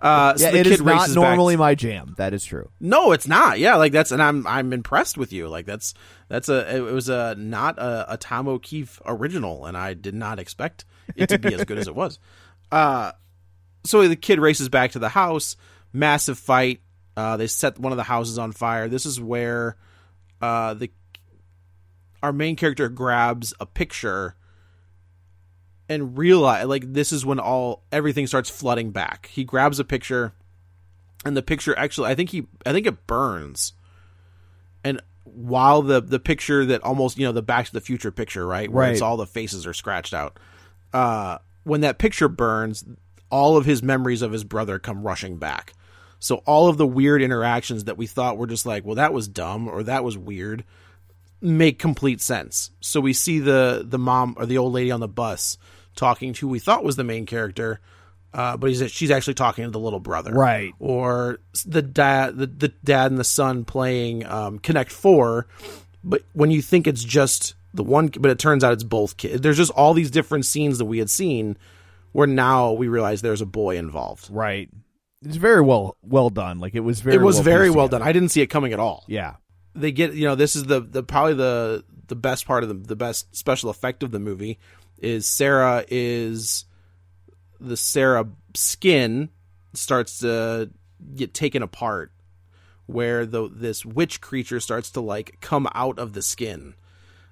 [0.00, 2.70] Uh, so yeah the it is not races back- normally my jam that is true
[2.78, 3.58] No, it's not.
[3.58, 5.48] Yeah, like that's and I'm I'm impressed with you.
[5.48, 5.92] Like that's
[6.28, 10.38] that's a it was a not a, a Tom O'Keefe original, and I did not
[10.38, 10.84] expect
[11.16, 12.18] it to be as good as it was.
[12.70, 13.12] Uh,
[13.84, 15.56] so the kid races back to the house.
[15.90, 16.82] Massive fight.
[17.16, 18.88] Uh, they set one of the houses on fire.
[18.88, 19.76] This is where
[20.42, 20.90] uh, the
[22.22, 24.34] our main character grabs a picture
[25.88, 29.26] and realize like this is when all everything starts flooding back.
[29.32, 30.32] He grabs a picture
[31.24, 33.72] and the picture actually I think he I think it burns.
[34.84, 38.46] And while the the picture that almost you know the Back to the Future picture
[38.46, 40.38] right where it's all the faces are scratched out.
[40.92, 42.84] Uh, when that picture burns,
[43.30, 45.74] all of his memories of his brother come rushing back.
[46.18, 49.28] So all of the weird interactions that we thought were just like, well, that was
[49.28, 50.64] dumb or that was weird,
[51.40, 52.70] make complete sense.
[52.80, 55.58] So we see the the mom or the old lady on the bus
[55.96, 57.80] talking to who we thought was the main character,
[58.32, 60.72] uh, but he's, she's actually talking to the little brother, Right.
[60.78, 65.46] Or the dad, the, the dad and the son playing um, Connect Four,
[66.04, 69.40] but when you think it's just the one, but it turns out it's both kids.
[69.40, 71.56] There's just all these different scenes that we had seen,
[72.12, 74.28] where now we realize there's a boy involved.
[74.30, 74.68] Right.
[75.24, 76.60] It's very well well done.
[76.60, 77.16] Like it was very.
[77.16, 78.02] it was well very well done.
[78.02, 79.04] I didn't see it coming at all.
[79.08, 79.34] Yeah.
[79.80, 82.74] They get you know this is the the probably the the best part of the
[82.74, 84.58] the best special effect of the movie
[84.98, 86.64] is Sarah is
[87.60, 89.28] the Sarah skin
[89.74, 90.70] starts to
[91.14, 92.12] get taken apart
[92.86, 96.74] where the this witch creature starts to like come out of the skin.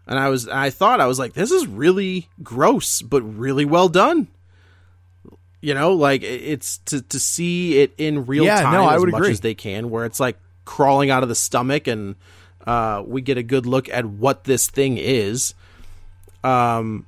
[0.06, 3.88] And I was I thought I was like this is really gross but really well
[3.88, 4.28] done.
[5.60, 9.00] You know, like it's to to see it in real Yeah, time no, I as
[9.00, 9.30] would much agree.
[9.32, 12.14] as they can where it's like crawling out of the stomach and
[12.66, 15.54] uh, we get a good look at what this thing is.
[16.42, 17.06] Um,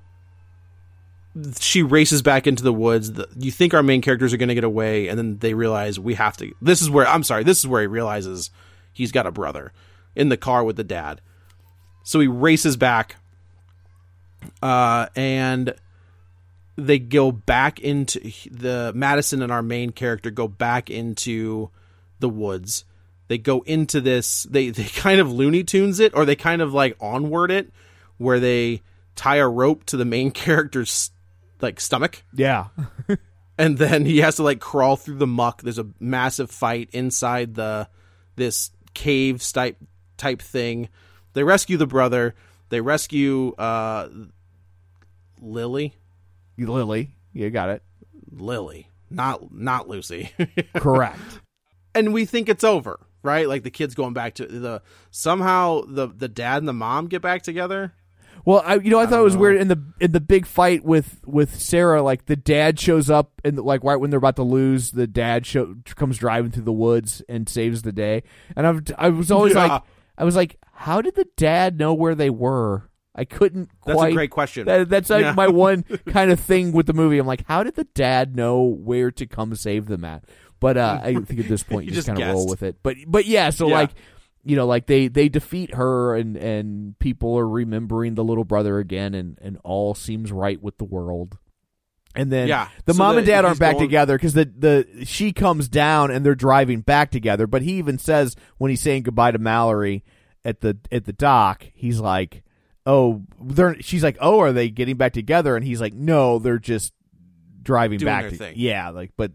[1.61, 3.12] she races back into the woods.
[3.12, 5.98] The, you think our main characters are going to get away, and then they realize
[5.98, 6.52] we have to.
[6.61, 7.44] This is where I'm sorry.
[7.44, 8.50] This is where he realizes
[8.92, 9.72] he's got a brother
[10.16, 11.20] in the car with the dad.
[12.02, 13.16] So he races back,
[14.62, 15.74] uh, and
[16.76, 21.70] they go back into the Madison and our main character go back into
[22.20, 22.84] the woods.
[23.28, 24.42] They go into this.
[24.50, 27.70] They they kind of Looney Tunes it, or they kind of like onward it,
[28.16, 28.82] where they
[29.14, 31.10] tie a rope to the main character's
[31.60, 32.66] like stomach, Yeah.
[33.58, 35.62] and then he has to like crawl through the muck.
[35.62, 37.88] There's a massive fight inside the
[38.36, 39.76] this cave type
[40.16, 40.88] type thing.
[41.32, 42.34] They rescue the brother.
[42.68, 44.08] They rescue uh,
[45.40, 45.94] Lily.
[46.56, 47.14] Lily.
[47.32, 47.82] You got it.
[48.30, 50.30] Lily, not not Lucy.
[50.74, 51.18] Correct.
[51.94, 53.48] and we think it's over, right?
[53.48, 57.22] Like the kids going back to the somehow the the dad and the mom get
[57.22, 57.92] back together.
[58.44, 59.40] Well, I you know I, thought it was know.
[59.40, 62.02] weird in the in the big fight with with Sarah.
[62.02, 65.44] Like the dad shows up and like right when they're about to lose, the dad
[65.44, 68.22] show, comes driving through the woods and saves the day.
[68.56, 69.66] And I've, I was always Yeah.
[69.66, 69.82] like
[70.16, 72.88] I was like, how did the dad know where they were?
[73.14, 74.66] I couldn't That's a great question.
[74.66, 75.32] That, that's like Yeah.
[75.32, 77.18] my one kind of thing with the movie.
[77.18, 80.22] I'm like, how did the dad know where to come save them at?
[80.61, 82.62] But uh, I think at this point you, You just, just kind of roll with
[82.62, 82.76] it.
[82.82, 83.74] But but yeah, so Yeah.
[83.74, 83.90] like
[84.44, 88.78] you know, like they they defeat her and and people are remembering the little brother
[88.78, 91.36] again, and and all seems right with the world.
[92.14, 92.68] And then Yeah.
[92.86, 95.68] the So mom the- and dad aren't back going- together because the the she comes
[95.68, 97.46] down and they're driving back together.
[97.46, 100.02] But he even says when he's saying goodbye to Mallory
[100.44, 102.42] at the at the dock, he's like,
[102.86, 106.59] "Oh, they're." She's like, "Oh, are they getting back together?" And he's like, "No, they're
[106.59, 106.94] just
[107.62, 108.59] driving Doing back." to-.
[108.59, 109.32] Yeah, like but.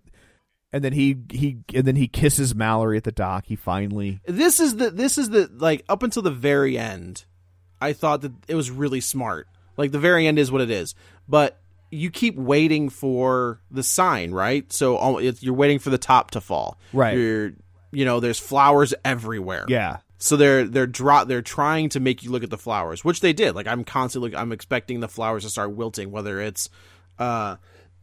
[0.74, 3.46] And then he he and then he kisses Mallory at the dock.
[3.46, 7.26] He finally This is the this is the like up until the very end.
[7.80, 9.48] I thought that it was really smart.
[9.78, 10.96] Like the very end is what it is,
[11.28, 11.60] but
[11.92, 14.72] you keep waiting for the sign, right?
[14.74, 17.16] So you're waiting for the top to fall, Right.
[17.16, 17.52] You're,
[17.92, 19.66] you know, there's flowers everywhere.
[19.68, 23.20] yeah So they're they're draw they're trying to make you look at the flowers, which
[23.20, 23.54] they did.
[23.54, 26.70] Like I'm constantly look, I'm expecting the flowers to start wilting, whether it's
[27.20, 27.58] uh,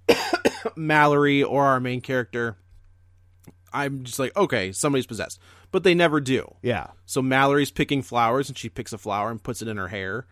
[0.77, 2.57] Mallory or our main character.
[3.73, 5.39] I'm just like, okay, somebody's possessed,
[5.71, 6.55] but they never do.
[6.63, 6.89] yeah.
[7.07, 10.27] So Mallory's picking flowers, and she picks a flower and puts it in her hair.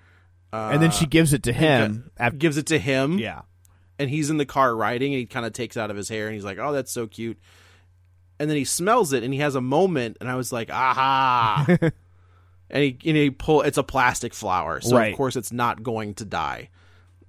[0.53, 2.11] Uh, and then she gives it to him.
[2.19, 3.19] after, gives it to him.
[3.19, 3.43] yeah,
[3.99, 6.09] and he's in the car riding, and he kind of takes it out of his
[6.09, 7.39] hair, and he's like, "Oh, that's so cute."
[8.41, 11.67] And then he smells it, and he has a moment, and I was like, "Aha!"
[12.71, 13.63] and he and he pull.
[13.63, 15.13] It's a plastic flower, so Right.
[15.13, 16.71] of course it's not going to die.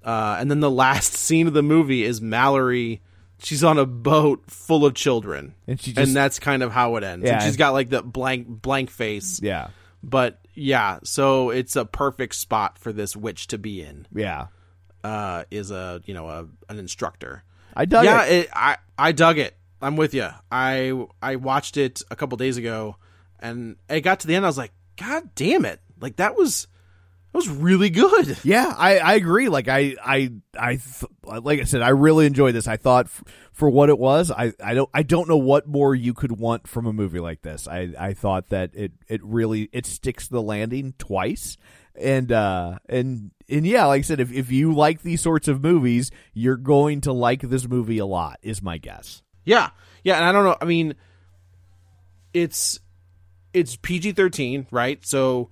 [0.04, 3.02] Uh, and then the last scene of the movie is Mallory.
[3.42, 6.96] She's on a boat full of children, And she just- and that's kind of how
[6.98, 7.26] it ends.
[7.26, 9.40] Yeah, and she's got like the blank blank face.
[9.42, 9.68] yeah,
[10.04, 14.08] But yeah, so it's a perfect spot for this witch to be in.
[14.14, 14.48] yeah.
[15.02, 17.44] Uh, is a you know a an instructor.
[17.74, 18.32] I dug yeah, it.
[18.46, 19.56] it, I I dug it.
[19.82, 20.28] I'm with you.
[20.52, 22.98] I I watched it a couple days ago,
[23.40, 24.44] and it got to the end.
[24.46, 25.80] I was like, God damn it!
[26.02, 26.68] Like that was
[27.32, 28.40] That was really good.
[28.44, 29.50] Yeah, I, I agree.
[29.50, 31.12] Like I I I th-
[31.44, 32.68] like I said, I really enjoyed this.
[32.68, 33.24] I thought f-
[33.54, 36.68] for what it was, I, I don't I don't know what more you could want
[36.68, 37.68] from a movie like this.
[37.68, 41.56] I, I thought that it it really it sticks the landing twice,
[41.94, 45.62] and uh and and yeah, like I said, if if you like these sorts of
[45.62, 48.40] movies, you're going to like this movie a lot.
[48.42, 49.22] Is my guess.
[49.46, 49.70] Yeah,
[50.04, 50.58] yeah, and I don't know.
[50.60, 50.96] I mean,
[52.34, 52.80] it's
[53.54, 55.06] it's PG thirteen, right?
[55.06, 55.52] So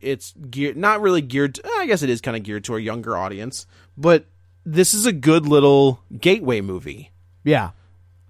[0.00, 1.56] it's geared not really geared.
[1.56, 4.26] To, I guess it is kind of geared to a younger audience, but
[4.64, 7.10] this is a good little gateway movie.
[7.44, 7.70] Yeah,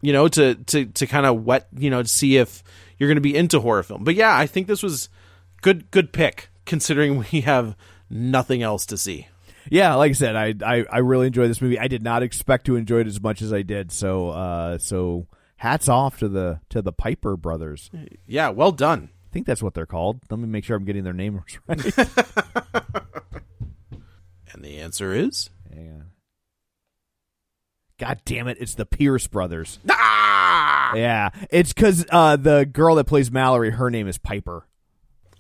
[0.01, 2.62] you know, to to to kind of whet, you know, to see if
[2.99, 4.05] you're going to be into horror film.
[4.05, 5.09] But yeah, I think this was
[5.62, 7.77] good good pick considering we have
[8.11, 9.29] nothing else to see.
[9.71, 11.79] Yeah, like I said, I, I I really enjoyed this movie.
[11.79, 13.93] I did not expect to enjoy it as much as I did.
[13.93, 17.91] So uh so hats off to the to the Piper brothers.
[18.27, 19.11] Yeah, well done.
[19.39, 20.20] I think that's what they're called.
[20.30, 21.78] Let me make sure I'm getting their names right.
[24.53, 26.05] and the answer is Hang on.
[28.01, 28.59] God damn it!
[28.61, 29.78] It's the Pierce brothers.
[29.89, 30.93] Ah!
[30.97, 34.66] Yeah, it's because uh, the girl that plays Mallory, her name is Piper.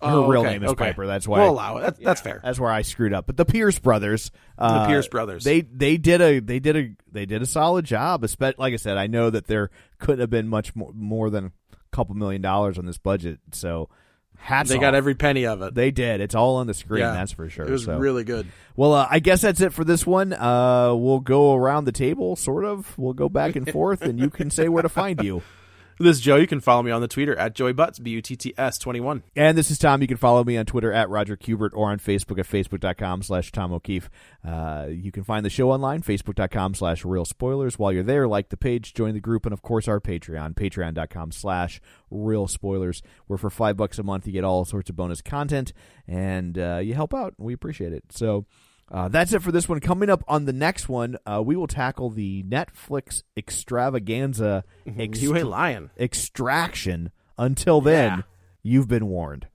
[0.00, 0.84] Her Oh, real okay, name is okay.
[0.86, 1.08] Piper.
[1.08, 1.80] That's why We'll allow it.
[1.80, 2.40] That's- that's fair.
[2.44, 3.26] That's where I screwed up.
[3.26, 5.42] But the Pierce brothers, uh, Pierce brothers.
[5.42, 8.22] they they did a they did a they did a solid job.
[8.22, 11.50] Espe- Like I said, I know that there couldn't have been much more, more than
[11.92, 13.38] couple million dollars on this budget.
[13.52, 13.88] So
[14.36, 14.70] hats.
[14.70, 15.74] They got every penny of it.
[15.74, 16.20] They did.
[16.20, 17.00] It's all on the screen.
[17.00, 17.12] Yeah.
[17.12, 17.66] That's for sure.
[17.66, 18.46] It was So- really good.
[18.76, 20.32] Well, uh, I guess that's it for this one.
[20.32, 22.96] Uh, we'll go around the table, sort of.
[22.96, 25.42] We'll go back and forth, and you can say where to find you.
[26.00, 26.36] This is Joe.
[26.36, 28.78] You can follow me on the Twitter at Joey Butts B U T T S
[28.78, 29.24] twenty one.
[29.34, 30.00] And this is Tom.
[30.00, 33.50] You can follow me on Twitter at Roger Kubert or on Facebook at Facebook.com slash
[33.50, 34.08] Tom O'Keefe.
[34.46, 37.80] Uh, you can find the show online, Facebook.com slash Real Spoilers.
[37.80, 41.32] While you're there, like the page, join the group, and of course our Patreon, Patreon.com
[41.32, 41.80] slash
[42.10, 45.72] Real Spoilers, where for five bucks a month you get all sorts of bonus content
[46.06, 47.34] and uh, you help out.
[47.38, 48.04] We appreciate it.
[48.10, 48.46] So
[48.90, 49.80] uh, that's it for this one.
[49.80, 55.36] Coming up on the next one, uh, we will tackle the Netflix extravaganza ext- You
[55.36, 55.90] ain't lying.
[55.98, 57.10] extraction.
[57.36, 58.22] Until then, Yeah.
[58.62, 59.46] you've been warned.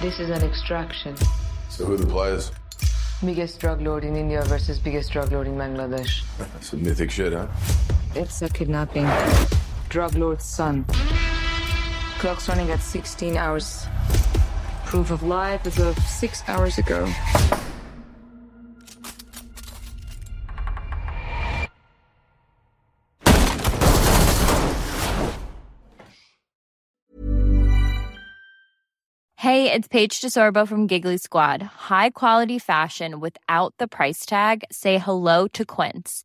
[0.00, 1.14] This is an extraction.
[1.68, 2.50] So who are the players?
[3.24, 6.24] Biggest drug lord in India versus biggest drug lord in Bangladesh.
[6.60, 7.46] Some mythic shit, huh?
[8.16, 9.08] It's a kidnapping.
[9.88, 10.84] Drug lord's son.
[12.18, 13.86] Clock's running at 16 hours.
[14.92, 17.06] Proof of life as of six hours ago.
[29.36, 31.62] Hey, it's Paige DeSorbo from Giggly Squad.
[31.62, 34.62] High quality fashion without the price tag.
[34.70, 36.24] Say hello to Quince.